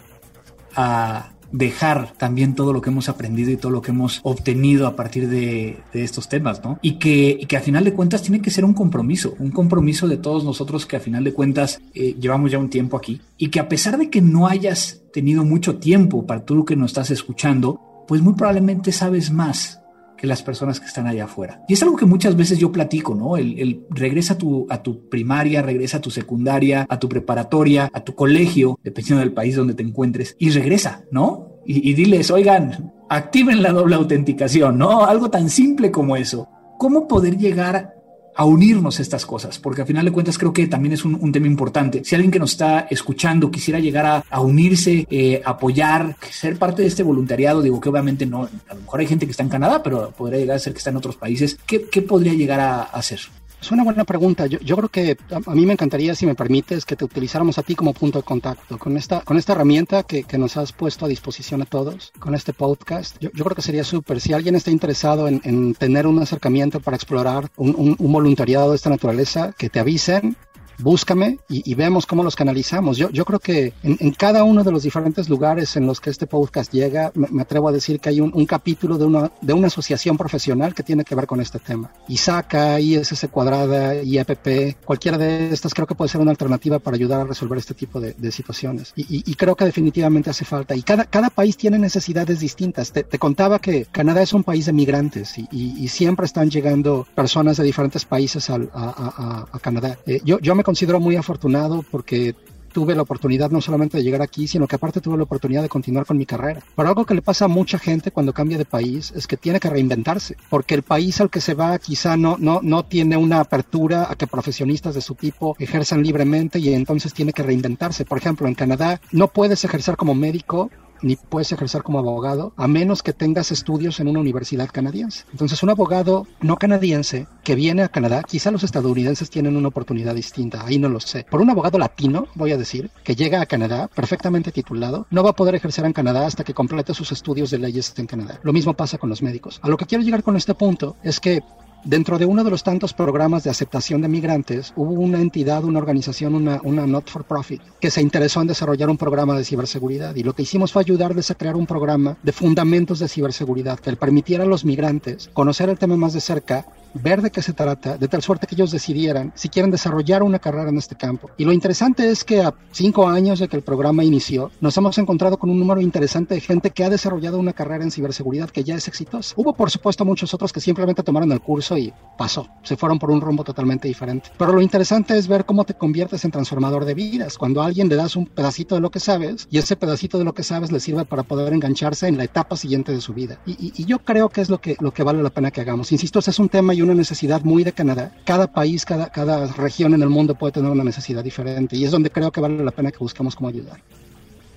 a 0.75 1.33
dejar 1.53 2.13
también 2.13 2.55
todo 2.55 2.73
lo 2.73 2.81
que 2.81 2.91
hemos 2.91 3.09
aprendido 3.09 3.51
y 3.51 3.57
todo 3.57 3.73
lo 3.73 3.81
que 3.81 3.91
hemos 3.91 4.21
obtenido 4.23 4.87
a 4.87 4.97
partir 4.97 5.29
de, 5.29 5.79
estos 5.93 6.29
temas, 6.29 6.63
¿no? 6.63 6.79
Y 6.83 6.99
que, 6.99 7.47
que 7.49 7.57
a 7.57 7.61
final 7.61 7.85
de 7.85 7.95
cuentas 7.95 8.23
tiene 8.23 8.43
que 8.43 8.51
ser 8.51 8.65
un 8.65 8.75
compromiso, 8.75 9.35
un 9.39 9.51
compromiso 9.51 10.09
de 10.09 10.19
todos 10.19 10.45
nosotros 10.45 10.87
que 10.87 10.97
a 10.97 11.01
final 11.01 11.25
de 11.25 11.33
cuentas 11.33 11.81
eh, 11.95 12.15
llevamos 12.21 12.51
ya 12.51 12.59
un 12.59 12.71
tiempo 12.71 12.97
aquí 12.97 13.21
y 13.39 13.49
que 13.49 13.61
a 13.61 13.69
pesar 13.69 13.99
de 13.99 14.11
que 14.11 14.21
no 14.21 14.47
hayas 14.47 15.03
tenido 15.13 15.45
mucho 15.45 15.77
tiempo 15.77 16.27
para 16.27 16.45
tú 16.45 16.65
que 16.65 16.77
nos 16.77 16.91
estás 16.91 17.11
escuchando, 17.11 17.81
pues 18.09 18.23
muy 18.23 18.33
probablemente 18.33 18.91
sabes 18.91 19.31
más 19.31 19.83
que 20.17 20.27
las 20.27 20.43
personas 20.43 20.81
que 20.81 20.87
están 20.87 21.07
allá 21.07 21.25
afuera. 21.25 21.63
Y 21.69 21.75
es 21.75 21.83
algo 21.83 21.95
que 21.95 22.07
muchas 22.07 22.35
veces 22.37 22.59
yo 22.59 22.73
platico, 22.73 23.15
¿no? 23.15 23.37
El, 23.37 23.87
regresa 23.91 24.35
a 24.35 24.39
tu, 24.39 24.67
a 24.69 24.83
tu 24.83 25.09
primaria, 25.09 25.63
regresa 25.63 25.99
a 25.99 26.01
tu 26.01 26.11
secundaria, 26.11 26.87
a 26.89 26.99
tu 26.99 27.09
preparatoria, 27.09 27.89
a 27.93 28.01
tu 28.01 28.17
colegio, 28.17 28.81
dependiendo 28.83 29.21
del 29.21 29.33
país 29.33 29.55
donde 29.55 29.75
te 29.75 29.85
encuentres, 29.85 30.35
y 30.41 30.51
regresa, 30.51 31.05
¿no? 31.13 31.61
Y, 31.65 31.89
y 31.89 31.95
diles, 31.95 32.31
oigan, 32.33 32.93
activen 33.09 33.63
la 33.63 33.73
doble 33.73 33.95
autenticación, 33.95 34.79
¿no? 34.79 35.05
Algo 35.05 35.31
tan 35.31 35.51
simple 35.51 35.93
como 35.93 36.17
eso. 36.17 36.49
¿Cómo 36.79 37.07
poder 37.07 37.37
llegar 37.37 37.98
a 38.39 38.45
unirnos 38.45 39.01
estas 39.01 39.27
cosas, 39.27 39.59
porque 39.59 39.81
al 39.81 39.87
final 39.89 40.05
de 40.05 40.13
cuentas 40.13 40.39
creo 40.39 40.53
que 40.53 40.69
también 40.69 40.93
es 40.93 41.05
un, 41.05 41.33
tema 41.33 41.49
importante. 41.49 42.05
Si 42.05 42.15
alguien 42.15 42.31
que 42.31 42.39
nos 42.39 42.53
está 42.53 42.87
escuchando 42.89 43.51
quisiera 43.51 43.81
llegar 43.81 44.25
a, 44.31 44.41
unirse, 44.41 45.09
eh, 45.11 45.43
apoyar, 45.45 46.17
ser 46.31 46.57
parte 46.57 46.83
de 46.83 46.89
este 46.89 47.03
voluntariado, 47.03 47.63
digo 47.63 47.81
que 47.81 47.89
obviamente 47.89 48.27
no, 48.27 48.45
a 48.45 48.75
lo 48.75 48.81
mejor 48.81 49.01
hay 49.01 49.09
gente 49.09 49.27
que 49.27 49.33
está 49.33 49.43
en 49.43 49.49
Canadá, 49.49 49.83
pero 49.83 50.13
podría 50.13 50.39
llegar 50.39 50.55
a 50.55 50.61
ser 50.61 50.73
que 50.73 50.79
está 50.79 50.91
en 50.91 50.99
otros 50.99 51.17
países, 51.17 51.59
¿qué, 51.67 51.81
podría 52.01 52.33
llegar 52.33 52.61
a 52.61 52.83
hacer? 52.83 53.19
Es 53.61 53.73
una 53.73 53.85
buena 53.85 54.05
pregunta. 54.05 54.47
Yo, 54.47 54.59
yo 54.61 54.77
creo 54.77 54.89
que 54.89 55.17
a, 55.31 55.55
mí 55.55 55.67
me 55.67 55.73
encantaría, 55.73 56.15
si 56.15 56.27
me 56.27 56.35
permites, 56.35 56.85
que 56.85 56.97
te 56.97 57.05
utilizáramos 57.05 57.59
a 57.59 57.63
ti 57.63 57.75
como 57.75 57.93
punto 57.93 58.19
de 58.19 58.25
contacto. 58.25 58.79
Con 58.79 58.97
esta, 58.97 59.21
con 59.23 59.37
esta 59.37 59.53
herramienta 59.53 60.05
que, 60.05 60.25
que 60.25 60.39
nos 60.39 60.57
has 60.57 60.73
puesto 60.73 61.05
a 61.05 61.09
disposición 61.09 61.63
a 61.63 61.67
todos, 61.67 62.13
con 62.19 62.35
este 62.35 62.53
podcast, 62.53 63.17
yo, 63.21 63.31
yo 63.35 63.45
creo 63.45 63.57
que 63.57 63.63
sería 63.63 63.85
súper. 63.85 64.21
Si 64.21 64.33
alguien 64.33 64.55
está 64.55 64.71
interesado 64.71 65.29
en, 65.29 65.41
en, 65.45 65.75
tener 65.75 66.07
un 66.07 66.21
acercamiento 66.21 66.81
para 66.81 66.97
explorar 66.97 67.51
un, 67.57 67.75
un, 67.77 67.97
un 67.99 68.13
voluntariado 68.13 68.71
de 68.71 68.77
esta 68.77 68.91
naturaleza, 68.91 69.53
que 69.59 69.69
te 69.69 69.81
avisen 69.81 70.37
búscame 70.79 71.39
y, 71.49 71.75
vemos 71.75 72.07
cómo 72.07 72.23
los 72.23 72.35
canalizamos. 72.35 72.97
Yo, 72.97 73.11
yo 73.11 73.25
creo 73.25 73.39
que 73.39 73.73
en, 73.83 74.11
cada 74.13 74.43
uno 74.45 74.65
de 74.65 74.73
los 74.73 74.83
diferentes 74.83 75.29
lugares 75.29 75.77
en 75.77 75.87
los 75.87 76.01
que 76.01 76.11
este 76.11 76.27
podcast 76.27 76.73
llega, 76.73 77.13
me, 77.15 77.43
atrevo 77.43 77.69
a 77.69 77.73
decir 77.73 78.01
que 78.01 78.09
hay 78.09 78.21
un, 78.21 78.47
capítulo 78.47 78.99
de 78.99 79.05
una, 79.05 79.31
de 79.41 79.53
una 79.53 79.69
asociación 79.69 80.17
profesional 80.17 80.75
que 80.75 80.83
tiene 80.83 81.05
que 81.05 81.15
ver 81.15 81.27
con 81.27 81.41
este 81.41 81.59
tema. 81.59 81.93
ISACA, 82.09 82.81
ISS 82.81 83.29
Cuadrada, 83.31 84.03
IEPP, 84.03 84.85
cualquiera 84.85 85.19
de 85.19 85.53
estas 85.53 85.75
creo 85.75 85.87
que 85.87 85.95
puede 85.95 86.09
ser 86.09 86.21
una 86.21 86.31
alternativa 86.31 86.79
para 86.79 86.97
ayudar 86.97 87.21
a 87.21 87.25
resolver 87.25 87.59
este 87.59 87.75
tipo 87.75 88.01
de, 88.01 88.15
situaciones. 88.33 88.93
Y, 88.97 89.35
creo 89.35 89.57
que 89.57 89.65
definitivamente 89.65 90.31
hace 90.31 90.45
falta. 90.45 90.75
Y 90.75 90.83
cada, 90.83 91.05
cada 91.05 91.31
país 91.31 91.57
tiene 91.57 91.79
necesidades 91.79 92.41
distintas. 92.41 92.93
Te, 92.93 93.05
contaba 93.19 93.59
que 93.59 93.87
Canadá 93.87 94.23
es 94.23 94.33
un 94.33 94.45
país 94.45 94.67
de 94.67 94.73
migrantes 94.73 95.37
y, 95.39 95.89
siempre 95.89 96.27
están 96.27 96.51
llegando 96.51 97.07
personas 97.15 97.57
de 97.57 97.65
diferentes 97.65 98.05
países 98.05 98.51
a, 98.51 99.59
Canadá. 99.61 99.99
Eh, 100.07 100.21
yo, 100.25 100.39
yo 100.39 100.55
me 100.55 100.63
considero 100.69 101.01
muy 101.01 101.17
afortunado 101.17 101.83
porque 101.91 102.35
tuve 102.75 102.95
la 102.95 103.01
oportunidad 103.01 103.51
no 103.51 103.63
solamente 103.63 103.97
de 103.97 104.03
llegar 104.03 104.21
aquí, 104.21 104.47
sino 104.47 104.67
que 104.67 104.77
aparte 104.77 105.01
tuve 105.01 105.17
la 105.17 105.23
oportunidad 105.23 105.63
de 105.63 105.71
continuar 105.71 106.05
con 106.05 106.19
mi 106.19 106.27
carrera. 106.27 106.61
Pero 106.77 106.89
algo 106.91 107.07
que 107.07 107.15
le 107.15 107.23
pasa 107.23 107.47
a 107.47 107.49
mucha 107.49 107.79
gente 107.79 108.11
cuando 108.11 108.35
cambia 108.35 108.59
de 108.59 108.67
país 108.67 109.11
es 109.17 109.27
que 109.27 109.39
tiene 109.39 109.61
que 109.61 109.71
reinventarse, 109.71 110.37
porque 110.51 110.75
el 110.75 110.83
país 110.83 111.23
al 111.23 111.31
que 111.31 111.41
se 111.41 111.55
va 111.55 111.79
quizá 111.79 112.19
no, 112.19 112.37
no, 112.39 112.61
no 112.63 112.85
tiene 112.85 113.17
una 113.17 113.41
apertura 113.41 114.09
a 114.11 114.15
que 114.15 114.27
profesionistas 114.27 114.95
de 114.95 115.01
su 115.01 115.15
tipo 115.15 115.57
ejerzan 115.59 116.03
libremente 116.03 116.59
y 116.59 116.75
entonces 116.75 117.15
tiene 117.15 117.33
que 117.33 117.43
reinventarse. 117.43 118.05
Por 118.05 118.19
ejemplo, 118.19 118.47
en 118.47 118.55
Canadá 118.55 119.01
no 119.11 119.29
puedes 119.29 119.65
ejercer 119.65 119.97
como 119.97 120.15
médico 120.15 120.71
ni 121.03 121.17
puedes 121.17 121.53
ejercer 121.53 121.83
como 121.83 121.99
abogado 121.99 122.53
a 122.57 122.69
menos 122.69 123.03
que 123.03 123.13
tengas 123.13 123.53
estudios 123.53 124.01
en 124.01 124.09
una 124.09 124.21
universidad 124.21 124.69
canadiense. 124.71 125.25
Entonces, 125.33 125.63
un 125.63 125.71
abogado 125.71 126.27
no 126.41 126.57
canadiense 126.57 127.27
que 127.45 127.55
viene 127.55 127.83
a 127.83 127.89
Canadá, 127.89 128.23
quizá 128.23 128.51
los 128.51 128.65
estadounidenses 128.65 129.31
tienen 129.31 129.57
una 129.57 129.69
oportunidad 129.69 130.15
distinta, 130.15 130.65
ahí 130.65 130.79
no 130.79 130.89
lo 130.89 131.01
sé. 131.01 131.25
Por 131.31 131.41
un 131.41 131.51
abogado 131.51 131.79
latino, 131.79 132.27
voy 132.35 132.53
a 132.53 132.57
decir, 132.57 132.91
que 133.05 133.17
llega 133.17 133.41
a 133.41 133.47
Canadá 133.47 133.89
perfectamente 133.89 134.53
titulado, 134.53 135.07
no 135.11 135.23
va 135.23 135.31
a 135.31 135.37
poder 135.37 135.55
ejercer 135.55 135.85
en 135.85 135.93
Canadá 135.93 136.27
hasta 136.27 136.45
que 136.45 136.55
complete 136.55 136.95
sus 136.95 137.13
estudios 137.13 137.51
de 137.51 137.59
leyes 137.59 137.95
en 137.97 138.07
Canadá. 138.07 138.41
Lo 138.43 138.53
mismo 138.53 138.75
pasa 138.75 138.99
con 138.99 139.11
los 139.11 139.23
médicos. 139.23 139.61
A 139.63 139.69
lo 139.69 139.77
que 139.77 139.87
quiero 139.87 140.05
llegar 140.05 140.23
con 140.23 140.37
este 140.37 140.55
punto 140.55 140.97
es 141.03 141.21
que 141.21 141.43
Dentro 141.85 142.19
de 142.19 142.27
uno 142.27 142.43
de 142.43 142.51
los 142.51 142.65
tantos 142.65 142.93
programas 142.93 143.45
de 143.45 143.51
aceptación 143.51 144.03
de 144.03 144.09
migrantes, 144.09 144.73
hubo 144.75 144.93
una 144.93 145.21
entidad, 145.21 145.63
una 145.65 145.79
organización, 145.79 146.35
una, 146.35 146.61
una 146.65 146.87
not 146.87 147.09
for 147.09 147.25
profit, 147.25 147.63
que 147.81 147.91
se 147.91 148.03
interesó 148.03 148.41
en 148.41 148.49
desarrollar 148.49 148.91
un 148.91 148.99
programa 148.99 149.39
de 149.39 149.45
ciberseguridad. 149.45 150.17
Y 150.17 150.25
lo 150.25 150.35
que 150.35 150.43
hicimos 150.43 150.73
fue 150.73 150.83
ayudarles 150.83 151.31
a 151.31 151.37
crear 151.37 151.55
un 151.55 151.67
programa 151.67 152.17
de 152.23 152.33
fundamentos 152.33 152.99
de 152.99 153.09
ciberseguridad 153.09 153.79
que 153.79 153.97
permitiera 153.97 154.45
a 154.45 154.47
los 154.49 154.65
migrantes 154.65 155.31
conocer 155.33 155.69
el 155.69 155.79
tema 155.79 155.97
más 155.97 156.13
de 156.13 156.21
cerca 156.21 156.67
ver 156.95 157.23
de 157.23 157.31
qué 157.31 157.43
se 157.43 157.53
trata, 157.53 157.97
de 157.97 158.09
tal 158.09 158.23
suerte 158.23 158.47
que 158.47 158.55
ellos 158.55 158.71
decidieran 158.71 159.33
si 159.35 159.49
quieren 159.49 159.71
desarrollar 159.71 160.23
una 160.23 160.39
carrera 160.39 160.69
en 160.71 160.79
este 160.79 160.97
campo. 160.97 161.31
Y 161.37 161.45
lo 161.45 161.53
interesante 161.53 162.09
es 162.11 162.25
que 162.25 162.43
a 162.43 162.55
cinco 162.73 163.09
años 163.09 163.39
de 163.39 163.49
que 163.49 163.57
el 163.57 163.63
programa 163.63 164.05
inició, 164.05 164.51
nos 164.61 164.77
hemos 164.77 164.99
encontrado 164.99 165.39
con 165.39 165.51
un 165.51 165.59
número 165.59 165.81
interesante 165.81 166.35
de 166.35 166.41
gente 166.41 166.71
que 166.71 166.85
ha 166.85 166.91
desarrollado 166.91 167.39
una 167.39 167.53
carrera 167.53 167.85
en 167.85 167.91
ciberseguridad 167.91 168.51
que 168.51 168.65
ya 168.65 168.75
es 168.75 168.89
exitosa. 168.89 169.35
Hubo, 169.37 169.55
por 169.55 169.71
supuesto, 169.71 170.05
muchos 170.05 170.33
otros 170.35 170.53
que 170.53 170.61
simplemente 170.61 171.03
tomaron 171.03 171.33
el 171.33 171.41
curso 171.41 171.77
y 171.77 171.93
pasó, 172.17 172.49
se 172.63 172.77
fueron 172.77 172.99
por 172.99 173.11
un 173.11 173.21
rumbo 173.21 173.45
totalmente 173.45 173.89
diferente. 173.89 174.31
Pero 174.37 174.53
lo 174.53 174.63
interesante 174.63 175.17
es 175.17 175.29
ver 175.29 175.45
cómo 175.45 175.65
te 175.65 175.75
conviertes 175.75 176.25
en 176.25 176.31
transformador 176.31 176.85
de 176.85 176.95
vidas. 176.95 177.39
Cuando 177.39 177.63
a 177.63 177.67
alguien 177.67 177.89
le 177.89 177.97
das 177.97 178.17
un 178.17 178.27
pedacito 178.27 178.75
de 178.75 178.81
lo 178.81 178.91
que 178.91 179.01
sabes 179.01 179.47
y 179.51 179.59
ese 179.59 179.77
pedacito 179.77 180.19
de 180.19 180.25
lo 180.25 180.35
que 180.35 180.43
sabes 180.43 180.73
le 180.73 180.81
sirve 180.81 181.05
para 181.05 181.23
poder 181.23 181.53
engancharse 181.53 182.09
en 182.09 182.17
la 182.17 182.25
etapa 182.25 182.57
siguiente 182.57 182.93
de 182.93 183.01
su 183.01 183.15
vida. 183.15 183.39
Y, 183.47 183.85
yo 183.89 184.01
creo 184.01 184.29
que 184.29 184.43
es 184.43 184.51
lo 184.51 184.61
que, 184.61 184.77
lo 184.81 184.93
que 184.93 185.03
vale 185.03 185.23
la 185.23 185.31
pena 185.31 185.51
que 185.51 185.63
hagamos. 185.63 185.93
Insisto, 185.93 186.19
ese 186.19 186.31
es 186.31 186.39
un 186.39 186.49
tema 186.49 186.75
y 186.79 186.83
una 186.83 186.95
necesidad 186.95 187.43
muy 187.43 187.65
de 187.65 187.73
Canadá. 187.73 188.13
Cada 188.25 188.53
país, 188.53 188.85
cada, 188.85 189.11
cada 189.11 189.47
región 189.53 189.95
en 189.95 190.03
el 190.03 190.09
mundo 190.09 190.35
puede 190.35 190.53
tener 190.53 190.71
una 190.71 190.85
necesidad 190.85 191.23
diferente 191.23 191.77
y 191.77 191.85
es 191.85 191.91
donde 191.91 192.11
creo 192.11 192.31
que 192.31 192.41
vale 192.41 192.63
la 192.63 192.71
pena 192.71 192.91
que 192.91 192.99
busquemos 192.99 193.35
cómo 193.35 193.49
ayudar. 193.49 193.81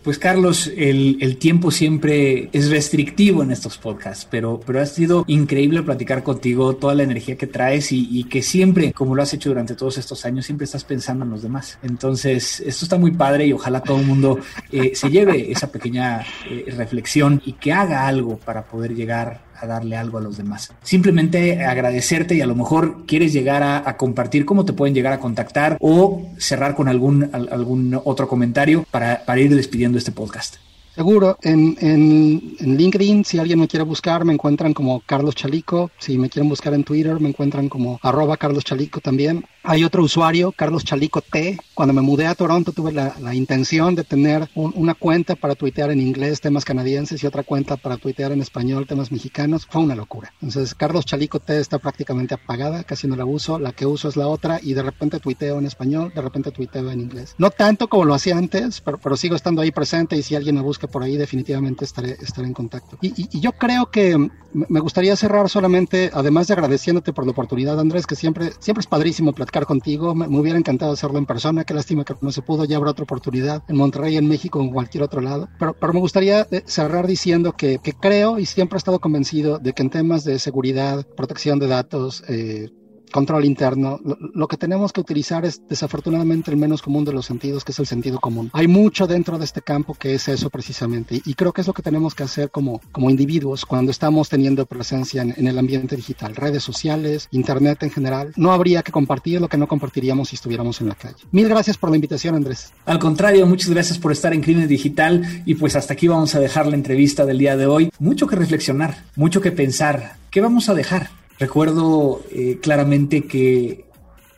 Pues 0.03 0.17
Carlos, 0.17 0.71
el, 0.75 1.38
tiempo 1.38 1.69
siempre 1.69 2.49
es 2.53 2.71
restrictivo 2.71 3.43
en 3.43 3.51
estos 3.51 3.77
podcasts, 3.77 4.27
pero, 4.29 4.60
pero 4.65 4.81
ha 4.81 4.86
sido 4.88 5.25
increíble 5.27 5.84
platicar 5.84 6.23
contigo, 6.23 6.75
toda 6.75 6.95
la 6.95 7.03
energía 7.03 7.36
que 7.36 7.45
traes 7.45 7.91
y, 7.91 8.23
que 8.23 8.41
siempre, 8.41 8.93
como 8.93 9.13
lo 9.13 9.21
has 9.21 9.31
hecho 9.36 9.49
durante 9.49 9.75
todos 9.75 9.99
estos 9.99 10.25
años, 10.25 10.47
siempre 10.47 10.65
estás 10.65 10.86
pensando 10.86 11.23
en 11.23 11.29
los 11.29 11.43
demás. 11.43 11.77
Entonces, 11.84 12.62
esto 12.62 12.86
está 12.86 12.97
muy 12.97 13.12
padre 13.12 13.45
y 13.45 13.53
ojalá 13.53 13.81
todo 13.81 13.99
el 13.99 14.07
mundo 14.07 14.39
eh, 14.71 14.93
se 14.95 15.12
lleve 15.12 15.51
esa 15.51 15.71
pequeña 15.71 16.25
eh, 16.49 16.65
reflexión 16.75 17.39
y 17.45 17.53
que 17.53 17.71
haga 17.71 18.07
algo 18.07 18.38
para 18.38 18.63
poder 18.63 18.95
llegar 18.95 19.50
a 19.62 19.67
darle 19.67 19.95
algo 19.95 20.17
a 20.17 20.21
los 20.21 20.38
demás. 20.38 20.74
Simplemente 20.84 21.63
agradecerte 21.63 22.36
y 22.36 22.41
a 22.41 22.47
lo 22.47 22.56
mejor 22.56 23.06
quieres 23.06 23.34
llegar 23.34 23.63
a, 23.63 23.97
compartir 23.97 24.45
cómo 24.45 24.65
te 24.65 24.74
pueden 24.74 24.95
llegar 24.95 25.13
a 25.13 25.19
contactar 25.19 25.78
o 25.80 26.24
cerrar 26.38 26.76
con 26.76 26.88
algún, 26.88 27.30
algún 27.34 28.00
otro 28.04 28.28
comentario 28.28 28.86
para, 28.89 29.21
ir 29.39 29.56
despidiendo 29.56 29.97
este 29.97 30.12
podcast. 30.12 30.56
Seguro, 30.95 31.38
en, 31.41 31.78
en, 31.80 32.56
en, 32.60 32.78
LinkedIn, 32.78 33.24
si 33.24 33.39
alguien 33.39 33.60
me 33.60 33.67
quiere 33.67 33.86
buscar, 33.86 34.26
me 34.26 34.34
encuentran 34.34 34.74
como 34.74 35.02
Carlos 35.06 35.36
Chalico. 35.36 35.89
Si 36.00 36.17
me 36.17 36.30
quieren 36.30 36.50
buscar 36.50 36.74
en 36.74 36.84
Twitter, 36.84 37.19
me 37.19 37.30
encuentran 37.30 37.69
como 37.69 38.00
arroba 38.02 38.38
Carlos 38.38 38.65
Chalico 38.65 39.00
también. 39.00 39.45
Hay 39.63 39.84
otro 39.84 40.02
usuario, 40.02 40.52
Carlos 40.52 40.84
Chalico 40.84 41.21
T. 41.21 41.60
Cuando 41.76 41.93
me 41.93 42.02
mudé 42.02 42.26
a 42.26 42.34
Toronto 42.34 42.71
tuve 42.71 42.91
la, 42.91 43.15
la 43.21 43.36
intención 43.36 43.93
de 43.93 44.04
tener 44.04 44.50
una 44.56 44.95
cuenta 44.95 45.36
para 45.36 45.54
tuitear 45.54 45.91
en 45.91 46.02
inglés 46.02 46.41
temas 46.41 46.65
canadienses 46.65 47.21
y 47.21 47.28
otra 47.28 47.43
cuenta 47.43 47.78
para 47.78 47.97
tuitear 47.97 48.32
en 48.32 48.41
español 48.41 48.88
temas 48.88 49.12
mexicanos. 49.12 49.67
Fue 49.69 49.84
una 49.84 49.93
locura. 49.93 50.34
Entonces, 50.41 50.74
Carlos 50.74 51.06
Chalico 51.06 51.39
T 51.39 51.60
está 51.60 51.78
prácticamente 51.78 52.34
apagada, 52.34 52.84
casi 52.84 53.08
no 53.08 53.15
la 53.15 53.26
uso. 53.26 53.60
La 53.60 53.71
que 53.71 53.86
uso 53.86 54.10
es 54.10 54.17
la 54.17 54.28
otra 54.28 54.60
y 54.63 54.74
de 54.74 54.82
repente 54.82 55.19
tuiteo 55.19 55.60
en 55.60 55.67
español, 55.67 56.12
de 56.15 56.21
repente 56.21 56.50
tuiteo 56.50 56.89
en 56.89 57.00
inglés. 57.00 57.36
No 57.38 57.52
tanto 57.52 57.88
como 57.88 58.06
lo 58.06 58.15
hacía 58.15 58.38
antes, 58.38 58.82
pero, 58.82 58.97
pero 58.97 59.15
sigo 59.15 59.36
estando 59.36 59.62
ahí 59.62 59.69
presente 59.69 60.17
y 60.17 60.24
si 60.24 60.36
alguien 60.36 60.56
me 60.56 60.62
busca 60.62 60.88
por 60.88 61.04
ahí, 61.04 61.17
definitivamente 61.17 61.86
estaré, 61.86 62.17
estaré 62.19 62.47
en 62.47 62.54
contacto. 62.54 62.97
Y, 63.00 63.10
y, 63.10 63.30
y 63.32 63.39
yo 63.39 63.52
creo 63.52 63.91
que 63.91 64.17
me 64.54 64.80
gustaría 64.80 65.15
cerrar 65.15 65.50
solamente, 65.50 66.10
además 66.13 66.47
de 66.47 66.54
agradeciéndote 66.54 67.13
por 67.13 67.26
la 67.26 67.32
oportunidad, 67.32 67.80
Andrés, 67.80 68.08
que 68.08 68.15
siempre, 68.15 68.54
siempre 68.60 68.82
es 68.82 68.88
padrísimo 68.88 69.34
platicar 69.34 69.50
contigo. 69.65 70.15
Me, 70.15 70.27
hubiera 70.27 70.57
encantado 70.57 70.93
hacerlo 70.93 71.17
en 71.17 71.25
persona. 71.25 71.63
Qué 71.63 71.73
lástima 71.73 72.05
que 72.05 72.15
no 72.21 72.31
se 72.31 72.41
pudo. 72.41 72.65
Ya 72.65 72.77
habrá 72.77 72.91
otra 72.91 73.03
oportunidad 73.03 73.63
en 73.67 73.77
Monterrey, 73.77 74.17
en 74.17 74.27
México 74.27 74.61
en 74.61 74.71
cualquier 74.71 75.03
otro 75.03 75.21
lado. 75.21 75.49
Pero, 75.59 75.75
pero 75.79 75.93
me 75.93 75.99
gustaría 75.99 76.47
eh, 76.51 76.63
cerrar 76.65 77.07
diciendo 77.07 77.53
que, 77.53 77.79
que 77.79 77.93
creo 77.93 78.39
y 78.39 78.45
siempre 78.45 78.77
he 78.77 78.79
estado 78.79 78.99
convencido 78.99 79.59
de 79.59 79.73
que 79.73 79.83
en 79.83 79.89
temas 79.89 80.23
de 80.23 80.39
seguridad, 80.39 81.05
protección 81.15 81.59
de 81.59 81.67
datos, 81.67 82.23
eh, 82.27 82.69
control 83.12 83.45
interno, 83.45 84.00
lo, 84.04 84.47
que 84.47 84.58
tenemos 84.58 84.91
que 84.91 85.02
utilizar 85.02 85.45
es 85.45 85.62
desafortunadamente 85.67 86.52
el 86.52 86.58
menos 86.58 86.82
común 86.82 87.06
de 87.06 87.13
los 87.13 87.26
sentidos, 87.26 87.63
que 87.63 87.71
es 87.71 87.80
el 87.80 87.88
sentido 87.88 88.19
común. 88.19 88.50
Hay 88.54 88.67
mucho 88.67 89.08
dentro 89.08 89.38
de 89.38 89.45
este 89.45 89.62
campo 89.62 89.93
que 89.93 90.15
es 90.15 90.28
eso 90.28 90.50
precisamente, 90.50 91.21
y, 91.24 91.34
creo 91.34 91.54
que 91.54 91.62
es 91.62 91.67
lo 91.67 91.74
que 91.74 91.82
tenemos 91.82 92.13
que 92.13 92.24
hacer 92.24 92.52
como, 92.52 92.82
como 92.91 93.10
individuos 93.10 93.65
cuando 93.65 93.91
estamos 93.91 94.30
teniendo 94.30 94.65
presencia 94.65 95.21
en, 95.21 95.47
el 95.47 95.58
ambiente 95.58 95.95
digital, 95.95 96.36
redes 96.36 96.63
sociales, 96.63 97.28
internet 97.32 97.84
en 97.84 97.89
general. 97.89 98.32
No 98.36 98.52
habría 98.52 98.84
que 98.84 98.91
compartir 98.91 99.41
lo 99.41 99.47
que 99.47 99.58
no 99.58 99.67
compartiríamos 99.67 100.30
si 100.30 100.36
estuviéramos 100.36 100.82
en 100.82 100.89
la 100.89 100.95
calle. 100.95 101.15
Mil 101.32 101.47
gracias 101.47 101.78
por 101.78 101.89
la 101.89 101.95
invitación, 101.95 102.36
Andrés. 102.36 102.71
Al 102.86 103.00
contrario, 103.00 103.45
muchas 103.45 103.69
gracias 103.69 103.97
por 103.97 104.12
estar 104.12 104.34
en 104.34 104.41
Crimen 104.41 104.67
Digital 104.67 105.43
y 105.45 105.56
pues 105.56 105.76
hasta 105.76 105.93
aquí 105.93 106.08
vamos 106.08 106.36
a 106.36 106.39
dejar 106.39 106.67
la 106.67 106.76
entrevista 106.76 107.26
del 107.26 107.38
día 107.38 107.58
de 107.58 107.65
hoy. 107.65 107.91
Mucho 108.00 108.28
que 108.28 108.36
reflexionar, 108.36 109.04
mucho 109.15 109.41
que 109.41 109.52
pensar. 109.52 110.15
¿Qué 110.30 110.41
vamos 110.41 110.69
a 110.69 110.74
dejar? 110.74 111.20
Recuerdo 111.41 112.21
eh, 112.32 112.60
claramente 112.62 113.23
que 113.23 113.86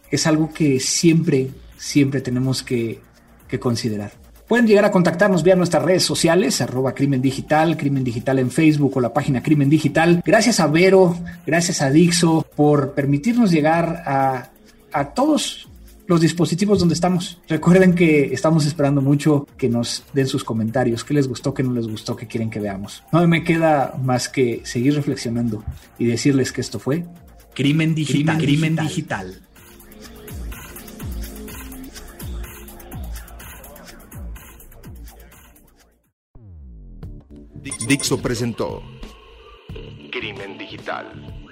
es 0.10 0.26
algo 0.26 0.54
que 0.54 0.80
siempre, 0.80 1.50
siempre 1.76 2.22
tenemos 2.22 2.64
que, 2.64 3.02
considerar. 3.60 4.14
Pueden 4.48 4.66
llegar 4.66 4.86
a 4.86 4.92
contactarnos 4.92 5.44
vía 5.44 5.56
nuestras 5.56 5.84
redes 5.84 6.04
sociales, 6.04 6.60
arroba 6.62 6.96
Crimen 6.96 7.22
Digital, 7.22 7.78
Crimen 7.78 8.06
Digital 8.06 8.40
en 8.40 8.50
Facebook 8.50 8.98
o 8.98 9.02
la 9.02 9.14
página 9.14 9.44
Crimen 9.44 9.70
Digital. 9.70 10.24
Gracias 10.26 10.60
a 10.60 10.68
Vero, 10.68 11.16
gracias 11.46 11.82
a 11.82 11.92
Dixo 11.92 12.48
por 12.56 12.94
permitirnos 12.94 13.52
llegar 13.52 14.02
a, 14.08 14.50
a 14.92 15.14
todos 15.14 15.70
los 16.08 16.22
dispositivos 16.22 16.80
donde 16.80 16.96
estamos. 16.96 17.40
Recuerden 17.48 17.96
que 17.96 18.34
estamos 18.34 18.66
esperando 18.66 19.02
mucho 19.02 19.48
que 19.58 19.70
nos 19.70 20.04
den 20.14 20.28
sus 20.28 20.44
comentarios, 20.44 21.04
qué 21.04 21.14
les 21.14 21.28
gustó, 21.28 21.54
qué 21.54 21.64
no 21.64 21.74
les 21.74 21.88
gustó, 21.88 22.16
qué 22.16 22.28
quieren 22.28 22.50
que 22.50 22.60
veamos. 22.60 23.04
No 23.12 23.26
me 23.28 23.44
queda 23.44 23.96
más 24.02 24.30
que 24.30 24.62
seguir 24.66 24.96
reflexionando 24.96 25.64
y 25.98 26.06
decirles 26.06 26.52
que 26.52 26.62
esto 26.62 26.80
fue 26.80 27.06
Crimen 27.54 27.96
Digital. 27.96 28.38
Crimen, 28.38 28.76
digital. 28.76 29.40
Dixo 37.88 38.22
presentó 38.22 38.82
Crimen 40.12 40.58
Digital 40.58 41.43